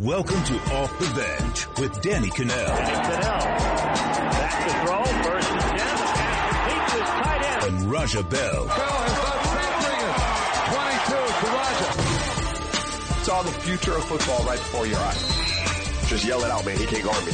[0.00, 2.66] Welcome to Off the Bench with Danny Kanell.
[2.68, 7.64] Back to throw, first and ten, the pass complete to his tight end.
[7.64, 8.66] And Raja Bell.
[8.66, 10.06] Bell has done
[11.02, 13.24] 22 to Raja.
[13.24, 16.08] Saw the future of football right before your eyes.
[16.08, 16.78] Just yell it out, man.
[16.78, 17.32] He can't guard me.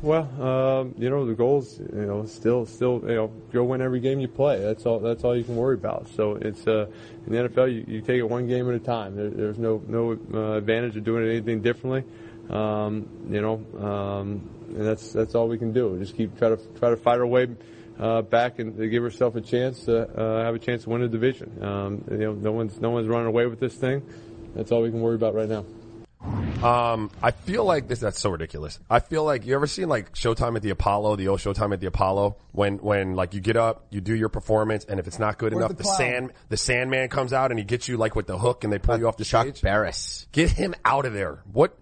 [0.00, 1.78] Well, um, you know the goals.
[1.78, 4.60] You know, still, still, you know, go win every game you play.
[4.60, 5.00] That's all.
[5.00, 6.08] That's all you can worry about.
[6.14, 6.86] So it's uh,
[7.26, 9.16] in the NFL, you, you take it one game at a time.
[9.16, 12.04] There, there's no no uh, advantage of doing anything differently.
[12.50, 15.98] Um, you know, um, and that's that's all we can do.
[15.98, 17.48] Just keep try to try to fight our way
[17.98, 21.08] uh, back and give ourselves a chance to uh, have a chance to win a
[21.08, 21.62] division.
[21.62, 24.02] Um, you know, no one's no one's running away with this thing.
[24.54, 25.64] That's all we can worry about right now.
[26.62, 28.00] Um, I feel like this.
[28.00, 28.78] That's so ridiculous.
[28.90, 31.80] I feel like you ever seen like Showtime at the Apollo, the old Showtime at
[31.80, 35.18] the Apollo, when when like you get up, you do your performance, and if it's
[35.20, 35.96] not good Where's enough, the the, clown?
[35.96, 38.78] sand the Sandman comes out and he gets you like with the hook, and they
[38.78, 39.62] pull you off the Chuck stage.
[39.62, 40.26] Barris.
[40.32, 41.42] Get him out of there.
[41.52, 41.78] What?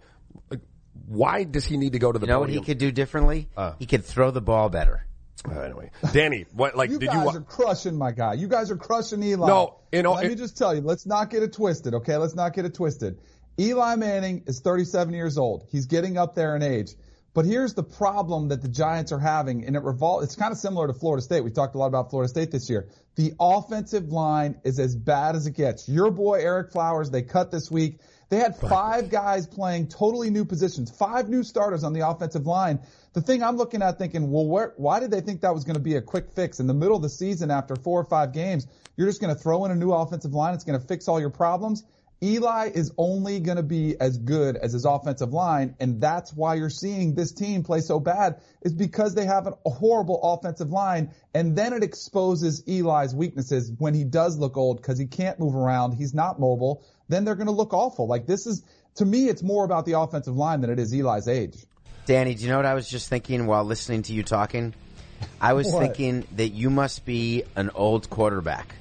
[0.50, 0.60] like,
[1.06, 3.48] Why does he need to go to the You know what he could do differently?
[3.56, 3.72] Uh.
[3.78, 5.06] he could throw the ball better.
[5.48, 7.20] Uh, anyway, Danny, what like You did guys you?
[7.30, 8.32] are wa- crushing my guy.
[8.34, 9.46] You guys are crushing Eli.
[9.46, 12.16] No, you know, Let it- me just tell you, let's not get it twisted, okay?
[12.16, 13.18] Let's not get it twisted.
[13.58, 15.66] Eli Manning is 37 years old.
[15.70, 16.90] He's getting up there in age.
[17.32, 20.58] But here's the problem that the Giants are having, and it revol- it's kind of
[20.58, 21.42] similar to Florida State.
[21.42, 22.88] We talked a lot about Florida State this year.
[23.14, 25.88] The offensive line is as bad as it gets.
[25.88, 28.00] Your boy Ereck Flowers, they cut this week.
[28.28, 32.80] They had five guys playing totally new positions, five new starters on the offensive line.
[33.12, 35.76] The thing I'm looking at thinking, well, where, why did they think that was going
[35.76, 38.32] to be a quick fix in the middle of the season after four or five
[38.32, 38.66] games?
[38.96, 40.54] You're just going to throw in a new offensive line.
[40.54, 41.84] It's going to fix all your problems.
[42.22, 46.54] Eli is only going to be as good as his offensive line, and that's why
[46.54, 51.12] you're seeing this team play so bad is because they have a horrible offensive line,
[51.34, 55.54] and then it exposes Eli's weaknesses when he does look old because he can't move
[55.54, 56.82] around, he's not mobile.
[57.08, 58.08] Then they're going to look awful.
[58.08, 58.64] Like this is,
[58.94, 61.56] to me, it's more about the offensive line than it is Eli's age.
[62.06, 64.74] Danny, do you know what I was just thinking while listening to you talking?
[65.38, 68.74] I was thinking that you must be an old quarterback.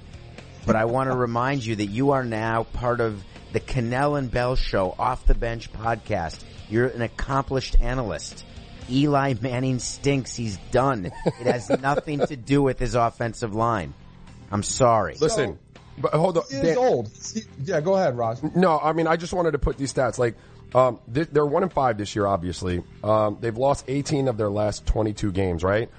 [0.66, 3.24] But I want to remind you that you are now part of
[3.56, 6.44] the Kanell and Bell Show off the bench podcast.
[6.70, 8.44] You're an accomplished analyst.
[8.90, 10.36] Eli Manning stinks.
[10.36, 11.06] He's done.
[11.06, 13.94] It has nothing to do with his offensive line.
[14.52, 15.16] I'm sorry.
[15.22, 15.58] Listen,
[15.98, 16.44] but hold on.
[16.50, 17.10] He is Dan- old.
[17.64, 18.44] Yeah, go ahead, Ross.
[18.44, 20.20] No, I mean, I just wanted to put these stats.
[20.20, 20.36] Like,
[20.76, 22.28] um, they're one and five this year.
[22.28, 25.64] Obviously, um, they've lost 18 of their last 22 games.
[25.64, 25.90] Right,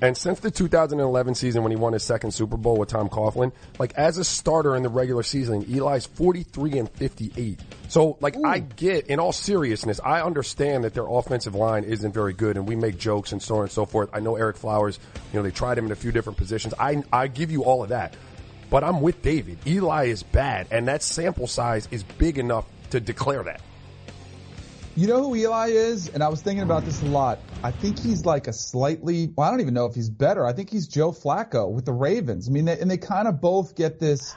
[0.00, 3.52] and since the 2011 season when he won his second Super Bowl with Tom Coughlin,
[3.78, 7.60] like as a starter in the regular season, Eli's 43 and 58.
[7.88, 12.32] So, like, I get in all seriousness, I understand that their offensive line isn't very
[12.32, 14.10] good, and we make jokes and so on and so forth.
[14.12, 14.98] I know Ereck Flowers.
[15.32, 16.74] You know, they tried him in a few different positions.
[16.78, 18.16] I I give you all of that.
[18.68, 19.58] But I'm with David.
[19.66, 23.60] Eli is bad, and that sample size is big enough to declare that.
[24.98, 26.08] You know who Eli is?
[26.08, 27.38] And I was thinking about this a lot.
[27.62, 30.46] I think he's like a slightly, well, I don't even know if he's better.
[30.46, 32.48] I think he's Joe Flacco with the Ravens.
[32.48, 34.34] I mean, they, and they kind of both get this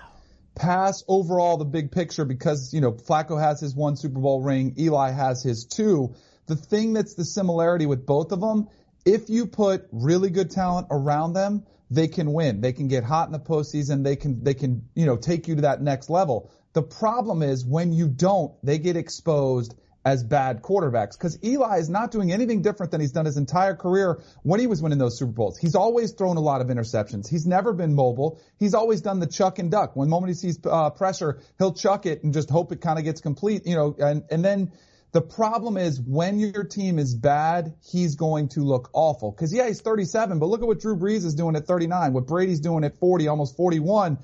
[0.55, 4.75] pass overall the big picture because, you know, Flacco has his one Super Bowl ring.
[4.77, 6.13] Eli has his two.
[6.47, 8.67] The thing that's the similarity with both of them,
[9.05, 12.59] if you put really good talent around them, they can win.
[12.59, 14.03] They can get hot in the postseason.
[14.03, 16.51] They can, they can, you know, take you to that next level.
[16.73, 19.73] The problem is when you don't, they get exposed
[20.05, 23.75] as bad quarterbacks because Eli is not doing anything different than he's done his entire
[23.75, 25.57] career when he was winning those Super Bowls.
[25.57, 27.27] He's always thrown a lot of interceptions.
[27.27, 28.39] He's never been mobile.
[28.57, 29.95] He's always done the chuck and duck.
[29.95, 33.05] One moment he sees uh, pressure, he'll chuck it and just hope it kind of
[33.05, 34.71] gets complete, you know, and, and then
[35.11, 39.31] the problem is when your team is bad, he's going to look awful.
[39.31, 42.27] Cause yeah, he's 37, but look at what Drew Brees is doing at 39, what
[42.27, 44.19] Brady's doing at 40, almost 41.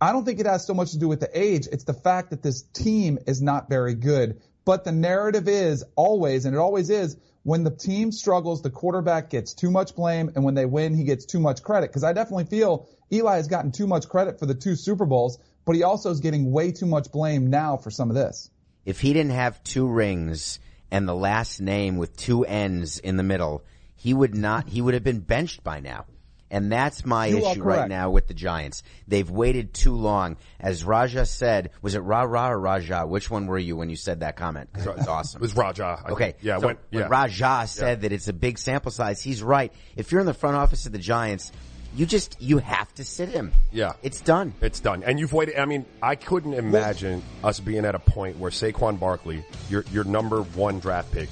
[0.00, 1.68] I don't think it has so much to do with the age.
[1.70, 4.40] It's the fact that this team is not very good.
[4.70, 9.28] But the narrative is always, and it always is, when the team struggles, the quarterback
[9.28, 11.90] gets too much blame, and when they win, he gets too much credit.
[11.90, 15.38] Because I definitely feel Eli has gotten too much credit for the two Super Bowls,
[15.64, 18.48] but he also is getting way too much blame now for some of this.
[18.84, 23.24] If he didn't have two rings and the last name with two N's in the
[23.24, 23.64] middle,
[23.96, 26.06] he would not, he would have been benched by now.
[26.50, 28.82] And that's my You issue right now with the Giants.
[29.06, 30.36] They've waited too long.
[30.58, 33.06] As Raja said, was it Ra Ra or Raja?
[33.06, 34.68] Which one were you when you said that comment?
[34.72, 35.38] 'Cause it was awesome.
[35.38, 36.02] It was Raja.
[36.04, 36.24] I Okay.
[36.32, 36.36] think.
[36.42, 36.58] Yeah.
[36.58, 37.08] So when, when.
[37.08, 39.72] Raja said that it's a big sample size, he's right.
[39.96, 41.52] If you're in the front office of the Giants,
[41.94, 43.52] you just, you have to sit him.
[43.72, 43.92] Yeah.
[44.02, 44.54] It's done.
[44.60, 45.02] It's done.
[45.04, 45.56] And you've waited.
[45.58, 50.04] I mean, I couldn't imagine us being at a point where Saquon Barkley, your, your
[50.04, 51.28] number one draft pick,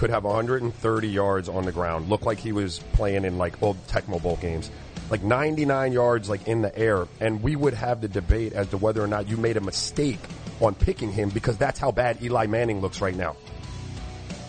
[0.00, 3.76] could have 130 yards on the ground, look like he was playing in like old
[3.86, 4.70] Tecmo Bowl games,
[5.10, 8.78] like 99 yards like in the air, and we would have the debate as to
[8.78, 10.18] whether or not you made a mistake
[10.58, 13.36] on picking him because that's how bad Eli Manning looks right now.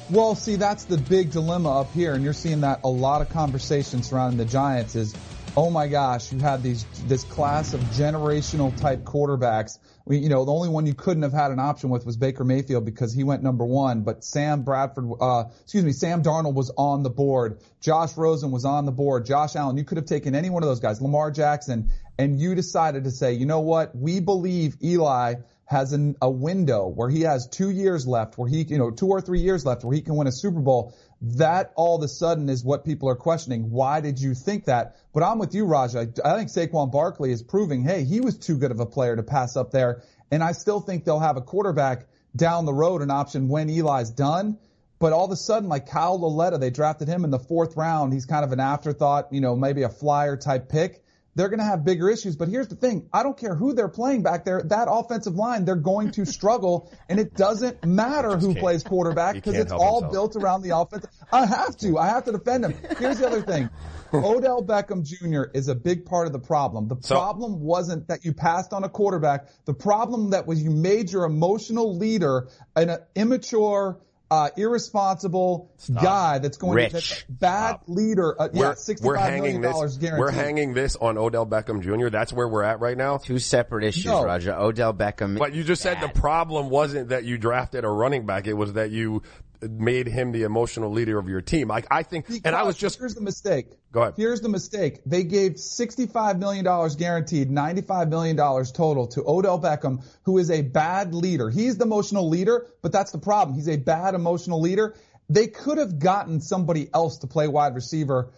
[0.09, 3.27] Well, see, that's the big dilemma up here, and you're seeing that a lot of
[3.27, 5.13] conversation surrounding the Giants is,
[5.57, 9.79] oh my gosh, you had these this class of generational type quarterbacks.
[10.07, 12.85] You know, the only one you couldn't have had an option with was Baker Mayfield
[12.85, 17.03] because he went number one, but Sam Bradford, uh, excuse me, Sam Darnold was on
[17.03, 17.59] the board.
[17.81, 19.25] Josh Rosen was on the board.
[19.25, 22.55] Josh Allen, you could have taken any one of those guys, Lamar Jackson, and you
[22.55, 27.21] decided to say, you know what, we believe Eli has an, a window where he
[27.21, 30.01] has two years left, where he, you know, two or three years left, where he
[30.01, 30.93] can win a Super Bowl.
[31.21, 33.69] That all of a sudden is what people are questioning.
[33.69, 34.95] Why did you think that?
[35.13, 35.99] But I'm with you, Raja.
[35.99, 39.15] I I think Saquon Barkley is proving, hey, he was too good of a player
[39.15, 40.01] to pass up there.
[40.31, 44.09] And I still think they'll have a quarterback down the road, an option when Eli's
[44.09, 44.57] done.
[44.97, 48.13] But all of a sudden, like Kyle Lauletta, they drafted him in the fourth round.
[48.13, 51.03] He's kind of an afterthought, you know, maybe a flyer type pick
[51.35, 52.35] they're going to have bigger issues.
[52.35, 53.07] But here's the thing.
[53.13, 54.61] I don't care who they're playing back there.
[54.63, 59.55] That offensive line, they're going to struggle and it doesn't matter who plays quarterback because
[59.55, 60.11] it's all himself.
[60.11, 61.05] built around the offense.
[61.31, 61.97] I have to.
[61.97, 62.75] I have to defend him.
[62.97, 63.69] Here's the other thing.
[64.13, 65.49] Odell Beckham Jr.
[65.53, 66.87] is a big part of the problem.
[66.87, 69.47] The so, problem wasn't that you passed on a quarterback.
[69.65, 73.99] The problem that was you made your emotional leader an immature,
[74.31, 76.01] uh, irresponsible Stop.
[76.01, 76.87] guy that's going Rich.
[76.91, 77.83] to that's bad Stop.
[77.87, 78.41] leader.
[78.41, 80.19] Uh, yeah, sixty-five million dollars guaranteed.
[80.21, 82.07] We're hanging this on Odell Beckham Jr.
[82.09, 83.17] That's where we're at right now.
[83.17, 84.23] Two separate issues, no.
[84.23, 84.55] Roger.
[84.55, 85.37] Odell Beckham.
[85.37, 85.99] But you just bad.
[85.99, 89.21] said the problem wasn't that you drafted a running back; it was that you
[89.61, 91.71] made him the emotional leader of your team.
[91.71, 93.67] I, I think, because and I was just here's the mistake.
[93.91, 94.13] Go ahead.
[94.17, 95.01] Here's the mistake.
[95.05, 96.63] They gave $65 million
[96.97, 101.49] guaranteed, $95 million total to Odell Beckham, who is a bad leader.
[101.49, 103.55] He's the emotional leader, but that's the problem.
[103.55, 104.95] He's a bad emotional leader.
[105.29, 108.31] They could have gotten somebody else to play wide receiver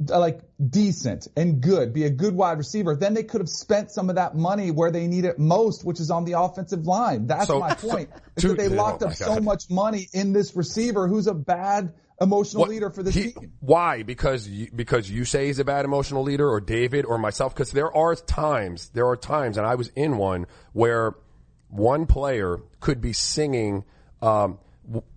[0.00, 4.08] like decent and good, be a good wide receiver, then they could have spent some
[4.08, 7.26] of that money where they need it most, which is on the offensive line.
[7.26, 8.10] That's so, my point.
[8.38, 11.94] So, that they locked oh up so much money in this receiver who's a bad
[12.20, 13.52] emotional what, leader for this he, team.
[13.60, 14.02] Why?
[14.02, 17.54] Because you, because you say he's a bad emotional leader, or David, or myself?
[17.54, 21.14] Because there are times, there are times, and I was in one where
[21.68, 23.84] one player could be singing.
[24.22, 24.58] Um,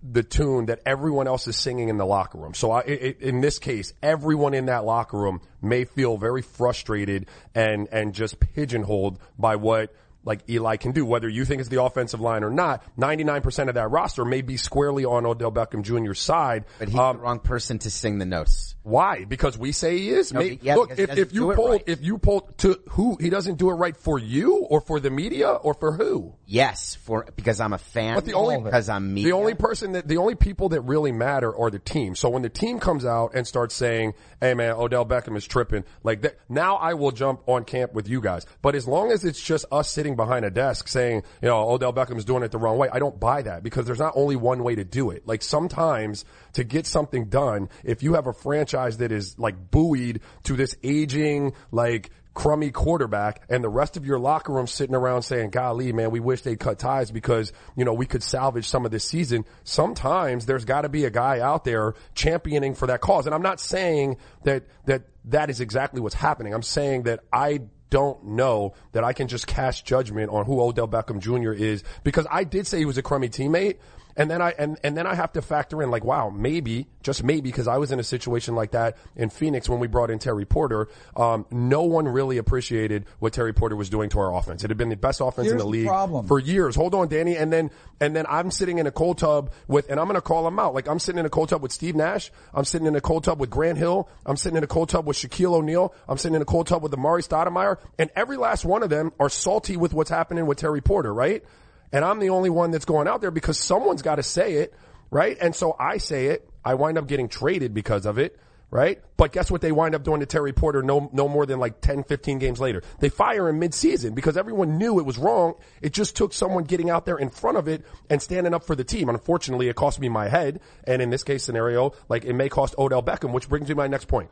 [0.02, 2.54] the tune that everyone else is singing in the locker room.
[2.54, 7.26] So I, it, in this case, everyone in that locker room may feel very frustrated
[7.54, 9.94] and, and just pigeonholed by what
[10.28, 12.84] like Eli can do, whether you think it's the offensive line or not.
[12.98, 16.66] 99% of that roster may be squarely on Odell Beckham Jr.'s side.
[16.78, 18.76] But he's um, the wrong person to sing the notes.
[18.82, 19.24] Why?
[19.24, 20.32] Because we say he is.
[20.32, 21.82] No, Maybe, yeah, look, if, if you pull, right.
[21.86, 25.10] if you pull to who, he doesn't do it right for you or for the
[25.10, 26.34] media or for who?
[26.46, 28.14] Yes, for, because I'm a fan.
[28.14, 29.32] But the only, because I'm media.
[29.32, 32.14] The only person that, the only people that really matter are the team.
[32.14, 35.84] So when the team comes out and starts saying, hey man, Odell Beckham is tripping,
[36.02, 38.46] like that, now I will jump on camp with you guys.
[38.60, 41.94] But as long as it's just us sitting behind a desk saying, you know, Odell
[41.94, 44.36] Beckham is doing it the wrong way, I don't buy that because there's not only
[44.36, 45.26] one way to do it.
[45.26, 50.20] Like sometimes to get something done, if you have a franchise that is like buoyed
[50.44, 55.22] to this aging, like crummy quarterback and the rest of your locker room sitting around
[55.22, 58.84] saying, golly, man, we wish they'd cut ties because, you know, we could salvage some
[58.84, 59.44] of this season.
[59.64, 63.26] Sometimes there's got to be a guy out there championing for that cause.
[63.26, 66.54] And I'm not saying that, that that is exactly what's happening.
[66.54, 70.88] I'm saying that I don't know that I can just cast judgment on who Odell
[70.88, 71.52] Beckham Jr.
[71.52, 73.76] is because I did say he was a crummy teammate,
[74.18, 77.22] and then I and, and then I have to factor in like, wow, maybe just
[77.22, 80.18] maybe because I was in a situation like that in Phoenix when we brought in
[80.18, 80.88] Terry Porter.
[81.16, 84.64] Um, no one really appreciated what Terry Porter was doing to our offense.
[84.64, 85.88] It had been the best offense Here's in the, league
[86.26, 86.74] for years.
[86.74, 87.70] Hold on, Danny, and then
[88.00, 90.58] and then I'm sitting in a cold tub with, and I'm going to call him
[90.58, 90.74] out.
[90.74, 92.32] Like I'm sitting in a cold tub with Steve Nash.
[92.52, 94.08] I'm sitting in a cold tub with Grant Hill.
[94.26, 95.94] I'm sitting in a cold tub with Shaquille O'Neal.
[96.08, 99.12] I'm sitting in a cold tub with Amar'e Stoudemire, and every last one of them
[99.20, 101.44] are salty with what's happening with Terry Porter, right?
[101.92, 104.74] And I'm the only one that's going out there because someone's got to say it,
[105.10, 105.36] right?
[105.40, 106.48] And so I say it.
[106.64, 108.38] I wind up getting traded because of it,
[108.70, 109.00] right?
[109.16, 111.80] But guess what they wind up doing to Terry Porter no, no more than like
[111.80, 112.82] 10, 15 games later?
[112.98, 115.54] They fire him mid-season because everyone knew it was wrong.
[115.80, 118.76] It just took someone getting out there in front of it and standing up for
[118.76, 119.08] the team.
[119.08, 120.60] Unfortunately, it cost me my head.
[120.84, 123.76] And in this case scenario, like it may cost Odell Beckham, which brings me to
[123.76, 124.30] my next point.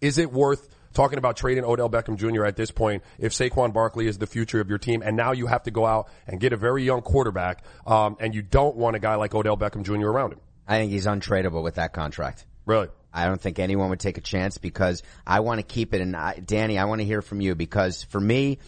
[0.00, 2.44] Is it worth talking about trading Odell Beckham Jr.
[2.44, 5.46] at this point if Saquon Barkley is the future of your team and now you
[5.46, 8.96] have to go out and get a very young quarterback um, and you don't want
[8.96, 10.06] a guy like Odell Beckham Jr.
[10.06, 10.40] around him.
[10.66, 12.46] I think he's untradeable with that contract.
[12.64, 12.88] Really?
[13.12, 16.00] I don't think anyone would take a chance because I want to keep it.
[16.00, 18.58] And I, Danny, I want to hear from you because for me,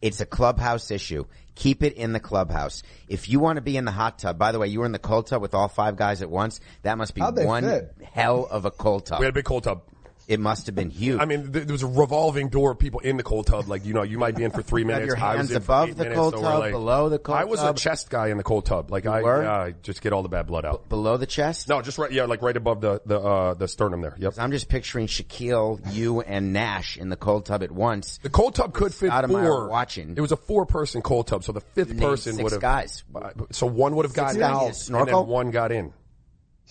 [0.00, 1.24] it's a clubhouse issue.
[1.54, 2.82] Keep it in the clubhouse.
[3.08, 4.92] If you want to be in the hot tub, by the way, you were in
[4.92, 6.60] the cold tub with all five guys at once.
[6.82, 7.94] That must be one fit?
[8.12, 9.20] hell of a cold tub.
[9.20, 9.82] We had a big cold tub.
[10.28, 11.20] It must have been huge.
[11.20, 13.68] I mean, th- there was a revolving door of people in the cold tub.
[13.68, 15.06] Like, you know, you might be in for three minutes.
[15.06, 17.60] your I was above the minutes, cold so tub, like- below the cold I was
[17.60, 17.76] tub?
[17.76, 18.90] a chest guy in the cold tub.
[18.90, 19.42] Like, I, were?
[19.42, 20.88] yeah, I just get all the bad blood out.
[20.88, 21.68] below the chest.
[21.68, 24.14] No, just right, yeah, like right above the, the, uh, the sternum there.
[24.18, 24.34] Yep.
[24.38, 28.18] I'm just picturing Shaquille, you, and Nash in the cold tub at once.
[28.22, 29.68] The cold tub could fit Stoudemire four.
[29.68, 30.14] watching.
[30.16, 32.60] It was a four person cold tub, so the fifth person would have.
[32.60, 33.02] guys.
[33.50, 35.20] So one would have gotten out, snorkel?
[35.20, 35.92] and then one got in.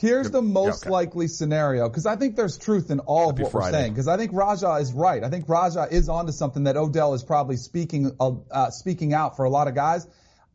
[0.02, 0.90] Here's the most okay.
[0.90, 4.18] likely scenario because I think there's truth in all of what we're saying because I
[4.18, 5.24] think Raja is right.
[5.24, 9.36] I think Raja is onto something that Odell is probably speaking uh, uh, speaking out
[9.36, 10.08] for a lot of guys.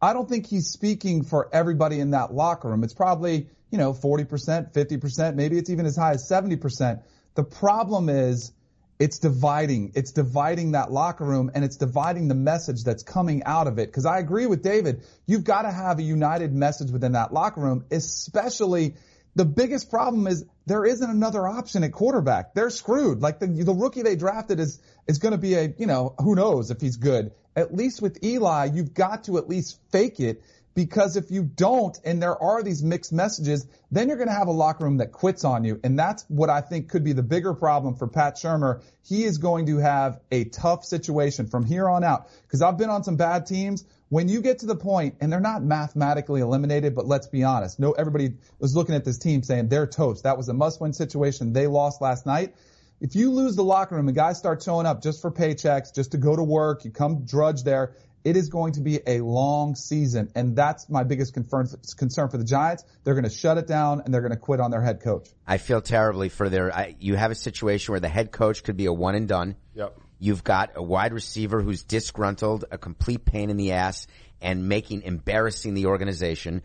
[0.02, 2.82] I don't think he's speaking for everybody in that locker room.
[2.82, 7.04] It's probably you know 40%, 50%, maybe it's even as high as 70%.
[7.36, 8.50] The problem is
[8.98, 9.92] it's dividing.
[9.94, 13.92] It's dividing that locker room and it's dividing the message that's coming out of it.
[13.92, 15.04] Cause I agree with David.
[15.24, 18.96] You've got to have a united message within that locker room, especially
[19.36, 22.54] the biggest problem is there isn't another option at quarterback.
[22.54, 23.20] They're screwed.
[23.20, 26.34] Like the, the rookie they drafted is, is going to be a, you know, who
[26.34, 27.32] knows if he's good.
[27.54, 30.42] At least with Eli, you've got to at least fake it
[30.76, 34.46] because if you don't and there are these mixed messages, then you're going to have
[34.46, 35.80] a locker room that quits on you.
[35.82, 38.82] And that's what I think could be the bigger problem for Pat Shurmur.
[39.02, 42.90] He is going to have a tough situation from here on out because I've been
[42.90, 43.84] on some bad teams.
[44.10, 47.80] When you get to the point, and they're not mathematically eliminated, but let's be honest.
[47.80, 50.24] No, everybody was looking at this team saying they're toast.
[50.24, 51.54] That was a must-win situation.
[51.54, 52.54] They lost last night.
[53.00, 56.12] If you lose the locker room and guys start showing up just for paychecks, just
[56.12, 57.94] to go to work, you come drudge there,
[58.26, 60.32] it is going to be a long season.
[60.34, 62.82] And that's my biggest concern, concern for the Giants.
[63.04, 65.28] They're going to shut it down and they're going to quit on their head coach.
[65.46, 66.74] I feel terribly for their.
[66.74, 69.54] I, you have a situation where the head coach could be a one and done.
[69.74, 70.00] Yep.
[70.18, 74.08] You've got a wide receiver who's disgruntled, a complete pain in the ass,
[74.40, 76.62] and making embarrassing the organization.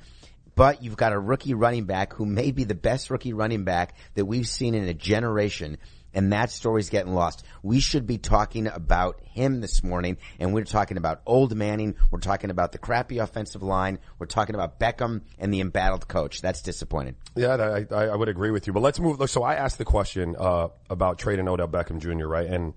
[0.56, 3.96] But you've got a rookie running back who may be the best rookie running back
[4.15, 5.77] that we've seen in a generation.
[6.13, 7.46] And that story's getting lost.
[7.63, 11.96] We should be talking about him this morning, and we're talking about old Manning.
[12.10, 14.00] We're talking about the crappy offensive line.
[14.20, 16.41] We're talking about Beckham and the embattled coach.
[16.41, 17.15] That's disappointing.
[17.36, 18.74] Yeah, I, I, would agree with you.
[18.74, 19.30] But let's move.
[19.30, 22.27] So I asked the question uh, about trading Odell Beckham Jr.
[22.27, 22.74] Right, and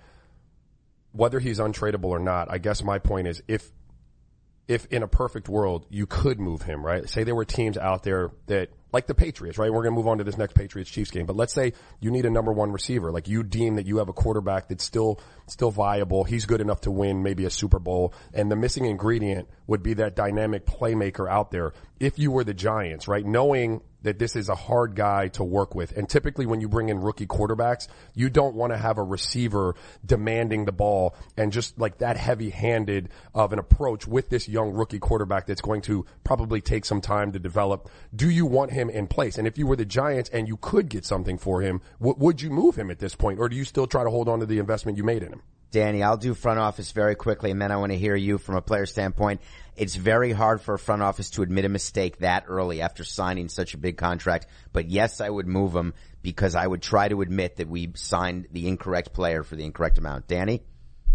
[1.14, 2.50] whether he's untradeable or not.
[2.50, 3.70] I guess my point is if
[4.66, 7.09] if in a perfect world you could move him, right?
[7.09, 9.73] Say there were teams out there that like the Patriots, right?
[9.73, 12.12] We're going to move on to this next Patriots Chiefs game, but let's say you
[12.12, 13.11] need a number one receiver.
[13.11, 16.23] Like you deem that you have a quarterback that's still, still viable.
[16.23, 18.14] He's good enough to win maybe a Super Bowl.
[18.33, 21.73] And the missing ingredient would be that dynamic playmaker out there.
[21.99, 23.26] If you were the Giants, right?
[23.26, 25.96] Knowing that this is a hard guy to work with.
[25.96, 29.75] And typically when you bring in rookie quarterbacks, you don't want to have a receiver
[30.04, 34.73] demanding the ball and just like that heavy handed of an approach with this young
[34.73, 37.90] rookie quarterback that's going to probably take some time to develop.
[38.14, 39.38] Do you want him in place?
[39.38, 42.40] And if you were the Giants and you could get something for him, w- would
[42.40, 44.46] you move him at this point or do you still try to hold on to
[44.46, 45.42] the investment you made in him?
[45.74, 48.54] Danny, I'll do front office very quickly and then I want to hear you from
[48.54, 49.40] a player standpoint.
[49.74, 53.48] It's very hard for a front office to admit a mistake that early after signing
[53.48, 54.46] such a big contract.
[54.72, 58.46] But yes, I would move him because I would try to admit that we signed
[58.52, 60.28] the incorrect player for the incorrect amount.
[60.28, 60.62] Danny?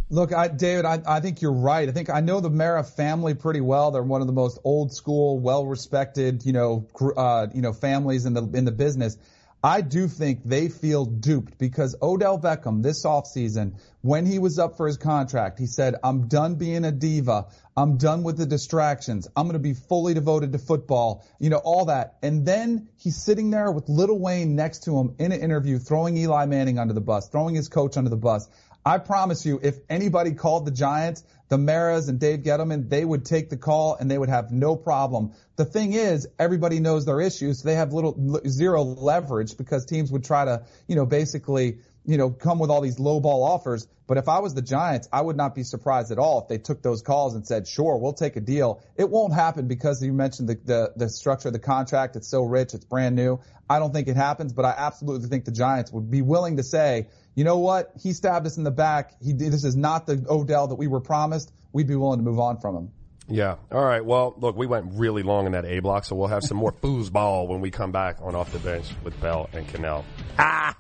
[0.09, 1.87] Look, I, David, I, I think you're right.
[1.87, 3.91] I think I know the Mara family pretty well.
[3.91, 6.85] They're one of the most old school, well respected, you know,
[7.15, 9.17] uh, you know, families in the in the business.
[9.63, 14.77] I do think they feel duped because Odell Beckham this offseason, when he was up
[14.77, 17.47] for his contract, he said, I'm done being a diva.
[17.75, 19.27] I'm done with the distractions.
[19.35, 22.15] I'm going to be fully devoted to football, you know, all that.
[22.23, 26.15] And then he's sitting there with Lil Wayne next to him in an interview, throwing
[26.15, 28.47] Eli Manning under the bus, throwing his coach under the bus.
[28.85, 33.25] I promise you, if anybody called the Giants, the Maras and Dave Gettleman, they would
[33.25, 35.33] take the call and they would have no problem.
[35.55, 37.59] The thing is, everybody knows their issues.
[37.59, 42.17] So they have little zero leverage because teams would try to, you know, basically, you
[42.17, 43.87] know, come with all these low ball offers.
[44.05, 46.57] But if I was the Giants, I would not be surprised at all if they
[46.59, 48.81] took those calls and said, sure, we'll take a deal.
[48.95, 52.15] It won't happen because you mentioned the, the, the structure of the contract.
[52.15, 52.73] It's so rich.
[52.73, 53.39] It's brand new.
[53.69, 56.63] I don't think it happens, but I absolutely think the Giants would be willing to
[56.63, 57.93] say, you know what?
[57.97, 59.13] He stabbed us in the back.
[59.23, 61.53] He this is not the Odell that we were promised.
[61.71, 62.91] We'd be willing to move on from him.
[63.29, 63.55] Yeah.
[63.71, 64.03] All right.
[64.03, 66.73] Well, look, we went really long in that A block, so we'll have some more
[66.83, 70.03] foosball when we come back on off the bench with Bell and Kanell.
[70.37, 70.75] Ah.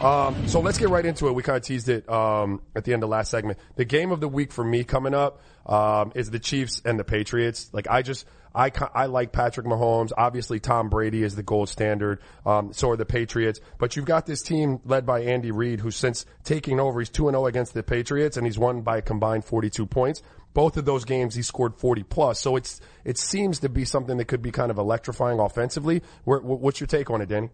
[0.00, 1.34] Um, so let's get right into it.
[1.34, 3.58] We kind of teased it um, at the end of last segment.
[3.74, 7.04] The game of the week for me coming up um, is the Chiefs and the
[7.04, 7.68] Patriots.
[7.74, 8.24] Like I just,
[8.56, 10.12] I, I like Patrick Mahomes.
[10.16, 12.20] Obviously, Tom Brady is the gold standard.
[12.46, 13.60] Um, so are the Patriots.
[13.78, 17.28] But you've got this team led by Andy Reid, who since taking over, he's two
[17.28, 20.22] and zero against the Patriots, and he's won by a combined forty two points.
[20.54, 22.40] Both of those games, he scored forty plus.
[22.40, 26.02] So it's it seems to be something that could be kind of electrifying offensively.
[26.24, 27.50] Where, what's your take on it, Danny?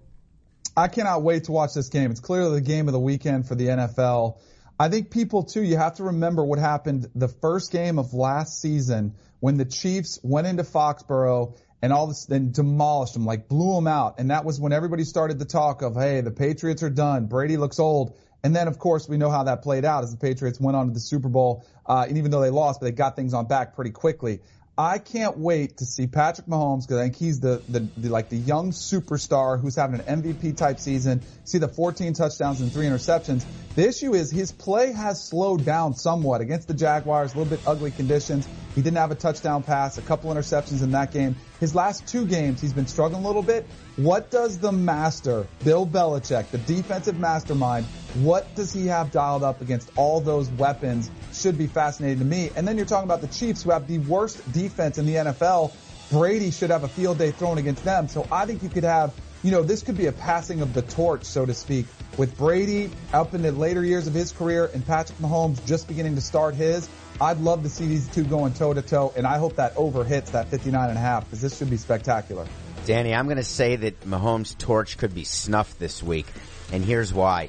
[0.77, 2.13] I cannot wait to watch this game.
[2.13, 4.39] It's clearly the game of the weekend for the NFL.
[4.79, 8.61] I think people too, you have to remember what happened the first game of last
[8.61, 13.75] season when the Chiefs went into Foxborough and all this, then demolished them, like blew
[13.75, 14.21] them out.
[14.21, 17.27] And that was when everybody started to talk of, hey, the Patriots are done.
[17.27, 18.17] Brady looks old.
[18.45, 20.87] And then, of course, we know how that played out as the Patriots went on
[20.87, 21.65] to the Super Bowl.
[21.85, 24.43] Uh, and even though they lost, but they got things on back pretty quickly.
[24.77, 28.31] I can't wait to see Patrick Mahomes because I think he's the, the, the, like
[28.31, 31.21] the young superstar who's having an MVP type season.
[31.45, 33.45] See the 14 touchdowns and three interceptions.
[33.75, 37.67] The issue is his play has slowed down somewhat against the Jaguars, a little bit
[37.67, 38.49] ugly conditions.
[38.75, 41.37] He didn't have a touchdown pass, a couple interceptions in that game.
[41.61, 43.67] His last two games, he's been struggling a little bit.
[43.97, 47.85] What does the master, Bill Belichick, the defensive mastermind,
[48.23, 51.11] what does he have dialed up against all those weapons?
[51.43, 52.51] Should be fascinating to me.
[52.55, 55.73] And then you're talking about the Chiefs, who have the worst defense in the NFL.
[56.09, 58.07] Brady should have a field day thrown against them.
[58.07, 60.83] So I think you could have, you know, this could be a passing of the
[60.83, 64.87] torch, so to speak, with Brady up in the later years of his career and
[64.87, 66.89] Patrick Mahomes just beginning to start his.
[67.21, 70.05] I'd love to see these two going toe to toe, and I hope that over
[70.05, 72.47] hits that 59 and a half because this should be spectacular.
[72.87, 76.27] Danny, I'm going to say that Mahomes' torch could be snuffed this week,
[76.71, 77.49] and here's why.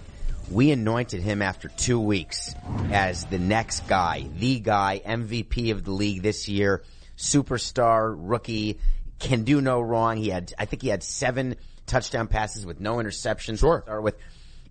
[0.52, 2.54] We anointed him after two weeks
[2.92, 6.84] as the next guy, the guy, MVP of the league this year,
[7.18, 8.78] superstar, rookie,
[9.20, 10.18] can do no wrong.
[10.18, 11.56] He had, I think he had seven
[11.88, 13.80] touchdown passes with no interceptions Sure.
[13.80, 14.16] to start with.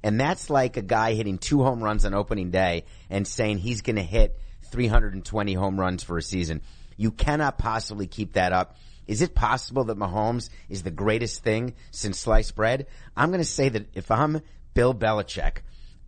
[0.03, 3.83] And that's like a guy hitting two home runs on opening day and saying he's
[3.83, 4.39] going to hit
[4.71, 6.61] 320 home runs for a season.
[6.97, 8.77] You cannot possibly keep that up.
[9.07, 12.87] Is it possible that Mahomes is the greatest thing since sliced bread?
[13.17, 14.43] I'm going to say that if I'm
[14.75, 15.59] Bill Belichick,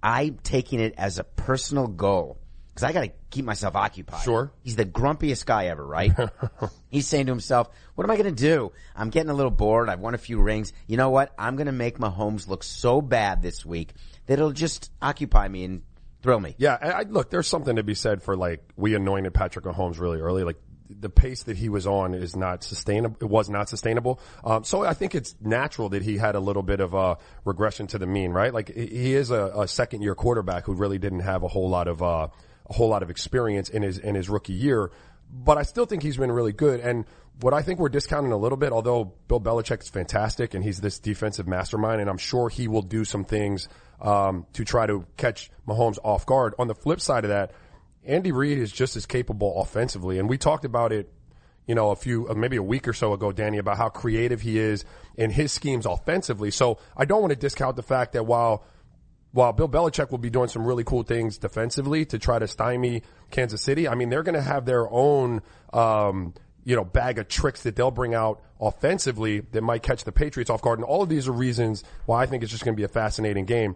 [0.02, 4.22] I'm taking it as a personal goal because I got to keep myself occupied.
[4.24, 4.52] Sure.
[4.62, 6.12] He's the grumpiest guy ever, right?
[6.88, 8.72] He's saying to himself, what am I going to do?
[8.96, 9.88] I'm getting a little bored.
[9.88, 10.72] I've won a few rings.
[10.88, 11.32] You know what?
[11.38, 13.92] I'm going to make Mahomes look so bad this week
[14.26, 15.82] that it'll just occupy me and
[16.20, 16.56] thrill me.
[16.58, 20.00] Yeah, I, I, look, there's something to be said for like we anointed Patrick Mahomes
[20.00, 20.42] really early.
[20.42, 23.16] Like the pace that he was on is not sustainable.
[23.20, 24.20] It was not sustainable.
[24.44, 27.86] Um, so I think it's natural that he had a little bit of a regression
[27.88, 28.52] to the mean, right?
[28.52, 31.88] Like he is a, a second year quarterback who really didn't have a whole lot
[31.88, 32.28] of uh,
[32.68, 34.90] a whole lot of experience in his in his rookie year.
[35.32, 36.80] But I still think he's been really good.
[36.80, 37.06] And
[37.40, 40.80] what I think we're discounting a little bit, although Bill Belichick is fantastic and he's
[40.80, 43.68] this defensive mastermind, and I'm sure he will do some things
[44.00, 46.54] um, to try to catch Mahomes off guard.
[46.58, 47.52] On the flip side of that,
[48.06, 51.12] Andy Reid is just as capable offensively, and we talked about it,
[51.66, 54.42] you know, a few, uh, maybe a week or so ago, Danny, about how creative
[54.42, 54.84] he is
[55.16, 56.50] in his schemes offensively.
[56.50, 58.64] So I don't want to discount the fact that while
[59.34, 63.02] while Bill Belichick will be doing some really cool things defensively to try to stymie
[63.32, 67.26] Kansas City, I mean, they're going to have their own, um, you know, bag of
[67.26, 70.78] tricks that they'll bring out offensively that might catch the Patriots off guard.
[70.78, 72.88] And all of these are reasons why I think it's just going to be a
[72.88, 73.74] fascinating game.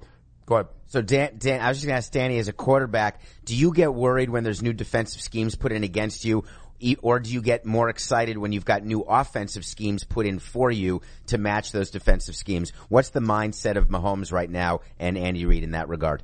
[0.48, 0.68] Go ahead.
[0.86, 3.70] So Dan, Dan, I was just going to ask Danny as a quarterback, do you
[3.74, 6.44] get worried when there's new defensive schemes put in against you?
[6.80, 10.38] E- Or do you get more excited when you've got new offensive schemes put in
[10.38, 12.72] for you to match those defensive schemes?
[12.88, 16.22] What's the mindset of Mahomes right now and Andy Reid in that regard?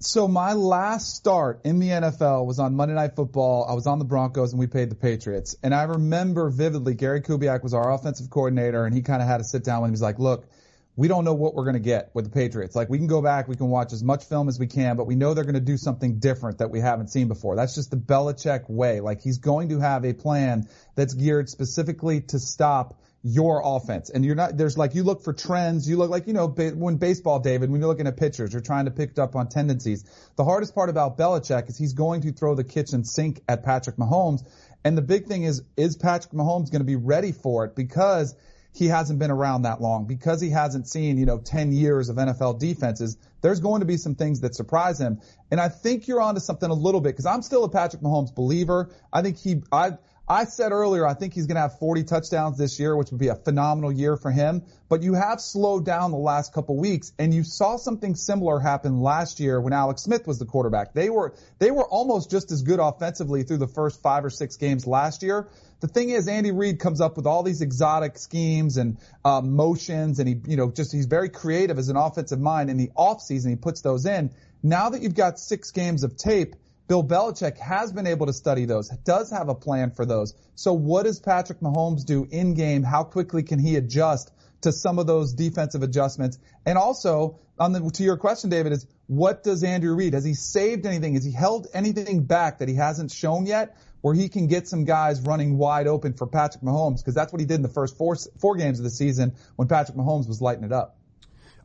[0.00, 3.66] So my last start in the NFL was on Monday Night Football.
[3.70, 5.54] I was on the Broncos and we paid the Patriots.
[5.62, 9.38] And I remember vividly Gary Kubiak was our offensive coordinator and he kind of had
[9.38, 9.92] to sit down with me.
[9.92, 10.48] He was like, look,
[10.96, 12.76] we don't know what we're going to get with the Patriots.
[12.76, 15.06] Like we can go back, we can watch as much film as we can, but
[15.06, 17.56] we know they're going to do something different that we haven't seen before.
[17.56, 19.00] That's just the Belichick way.
[19.00, 24.10] Like he's going to have a plan that's geared specifically to stop your offense.
[24.10, 25.88] And you're not, there's like, you look for trends.
[25.88, 28.84] You look like, you know, when baseball, David, when you're looking at pitchers, you're trying
[28.84, 30.04] to pick up on tendencies.
[30.36, 33.96] The hardest part about Belichick is he's going to throw the kitchen sink at Patrick
[33.96, 34.46] Mahomes.
[34.84, 37.74] And the big thing is, is Patrick Mahomes going to be ready for it?
[37.74, 38.36] Because
[38.74, 42.16] he hasn't been around that long because he hasn't seen, you know, 10 years of
[42.16, 43.16] NFL defenses.
[43.40, 45.20] There's going to be some things that surprise him.
[45.50, 48.34] And I think you're onto something a little bit because I'm still a Patrick Mahomes
[48.34, 48.90] believer.
[49.12, 49.92] I think he, I,
[50.26, 53.20] I said earlier, I think he's going to have 40 touchdowns this year, which would
[53.20, 54.62] be a phenomenal year for him.
[54.88, 59.02] But you have slowed down the last couple weeks, and you saw something similar happen
[59.02, 60.94] last year when Alex Smith was the quarterback.
[60.94, 64.56] They were they were almost just as good offensively through the first five or six
[64.56, 65.48] games last year.
[65.80, 70.20] The thing is, Andy Reid comes up with all these exotic schemes and uh, motions,
[70.20, 72.70] and he, you know, just he's very creative as an offensive mind.
[72.70, 74.30] In the offseason, he puts those in.
[74.62, 78.66] Now that you've got six games of tape, Bill Belichick has been able to study
[78.66, 80.34] those, does have a plan for those.
[80.54, 82.82] So what does Patrick Mahomes do in game?
[82.82, 86.38] How quickly can he adjust to some of those defensive adjustments?
[86.66, 90.12] And also, on the, to your question, David, is what does Andrew Reid?
[90.12, 91.14] Has he saved anything?
[91.14, 93.76] Has he held anything back that he hasn't shown yet?
[94.02, 97.40] Where he can get some guys running wide open for Patrick Mahomes, because that's what
[97.40, 100.42] he did in the first four four games of the season when Patrick Mahomes was
[100.42, 100.98] lighting it up.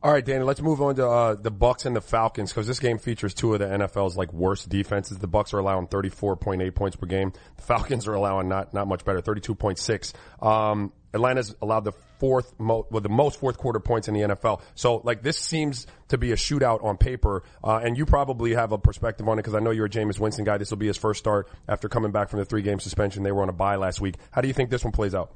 [0.02, 2.78] All right, Danny, let's move on to uh, the Bucks and the Falcons because this
[2.78, 5.18] game features two of the NFL's like worst defenses.
[5.18, 7.34] The Bucks are allowing 34.8 points per game.
[7.56, 10.14] The Falcons are allowing not not much better, 32.6.
[10.42, 14.62] Um, Atlanta's allowed the fourth mo- well, the most fourth quarter points in the NFL.
[14.74, 18.72] So like this seems to be a shootout on paper, uh, and you probably have
[18.72, 20.56] a perspective on it because I know you're a Jameis Winston guy.
[20.56, 23.22] This will be his first start after coming back from the three game suspension.
[23.22, 24.14] They were on a bye last week.
[24.30, 25.34] How do you think this one plays out?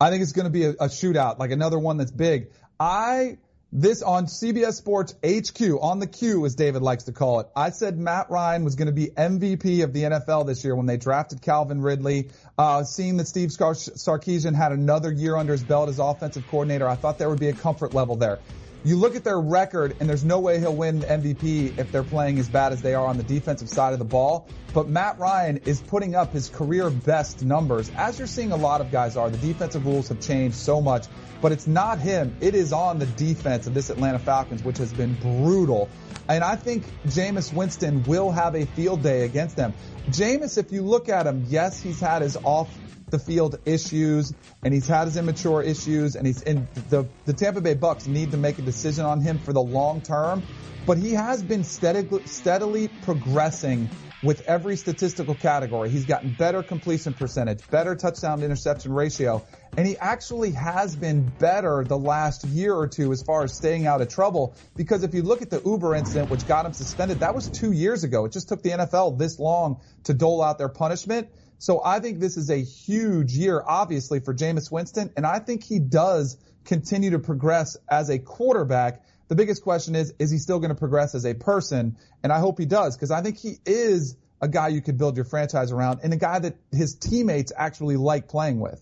[0.00, 2.52] I think it's going to be a, a shootout, like another one that's big.
[2.78, 3.38] I
[3.70, 7.48] this on CBS Sports HQ on the Q, as David likes to call it.
[7.54, 10.86] I said Matt Ryan was going to be MVP of the NFL this year when
[10.86, 12.30] they drafted Calvin Ridley.
[12.56, 16.94] Uh, seeing that Steve Sarkisian had another year under his belt as offensive coordinator, I
[16.94, 18.38] thought there would be a comfort level there.
[18.84, 22.38] You look at their record, and there's no way he'll win MVP if they're playing
[22.38, 24.48] as bad as they are on the defensive side of the ball.
[24.72, 28.80] But Matt Ryan is putting up his career best numbers, as you're seeing a lot
[28.80, 29.30] of guys are.
[29.30, 31.06] The defensive rules have changed so much,
[31.42, 32.36] but it's not him.
[32.40, 35.88] It is on the defense of this Atlanta Falcons, which has been brutal.
[36.28, 39.74] And I think Jameis Winston will have a field day against them.
[40.10, 42.72] Jameis, if you look at him, yes, he's had his off
[43.10, 47.60] the field issues and he's had his immature issues and he's in the the Tampa
[47.60, 50.42] Bay Bucks need to make a decision on him for the long term,
[50.86, 53.88] but he has been steadily steadily progressing
[54.22, 55.90] with every statistical category.
[55.90, 59.44] He's gotten better completion percentage, better touchdown to interception ratio,
[59.76, 63.86] and he actually has been better the last year or two as far as staying
[63.86, 64.54] out of trouble.
[64.76, 67.70] Because if you look at the Uber incident, which got him suspended, that was two
[67.70, 68.24] years ago.
[68.24, 71.28] It just took the NFL this long to dole out their punishment.
[71.58, 75.64] So I think this is a huge year, obviously, for Jameis Winston, and I think
[75.64, 79.02] he does continue to progress as a quarterback.
[79.26, 81.96] The biggest question is, is he still going to progress as a person?
[82.22, 85.16] And I hope he does, because I think he is a guy you could build
[85.16, 88.80] your franchise around and a guy that his teammates actually like playing with.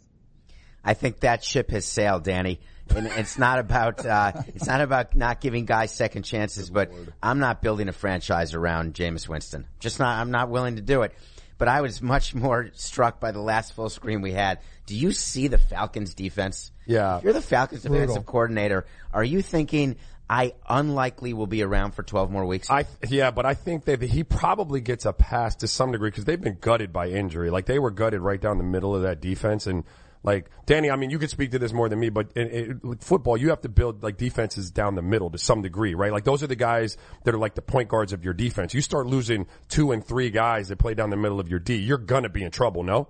[0.85, 2.61] I think that ship has sailed, Danny.
[2.95, 7.41] And it's not about uh, it's not about not giving guys second chances, but I'm
[7.41, 9.67] not building a franchise around Jameis Winston.
[9.81, 10.21] Just not.
[10.21, 11.12] I'm not willing to do it
[11.59, 14.61] but I was much more struck by the last full screen we had.
[14.87, 16.71] Do you see the Falcons defense?
[16.87, 17.19] Yeah.
[17.19, 18.01] If you're the Falcons Brutal.
[18.01, 18.87] defensive coordinator.
[19.12, 19.97] Are you thinking
[20.29, 22.71] I unlikely will be around for 12 more weeks?
[22.71, 26.25] I yeah, but I think that he probably gets a pass to some degree because
[26.25, 27.51] they've been gutted by injury.
[27.51, 29.85] Like they were gutted right down the middle of that defense, and
[30.27, 32.99] like Danny, I mean, you could speak to this more than me, but in, in
[32.99, 36.11] football, you have to build like defenses down the middle to some degree, right?
[36.11, 38.75] Like those are the guys that are like the point guards of your defense.
[38.75, 41.77] You start losing two and three guys that play down the middle of your D,
[41.77, 43.09] you're gonna be in trouble, no?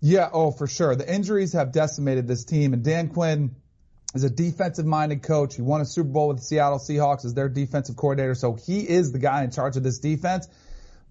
[0.00, 0.94] Yeah, oh, for sure.
[0.94, 3.56] The injuries have decimated this team, and Dan Quinn
[4.14, 5.56] is a defensive minded coach.
[5.56, 8.80] He won a Super Bowl with the Seattle Seahawks as their defensive coordinator, so he
[8.80, 10.48] is the guy in charge of this defense.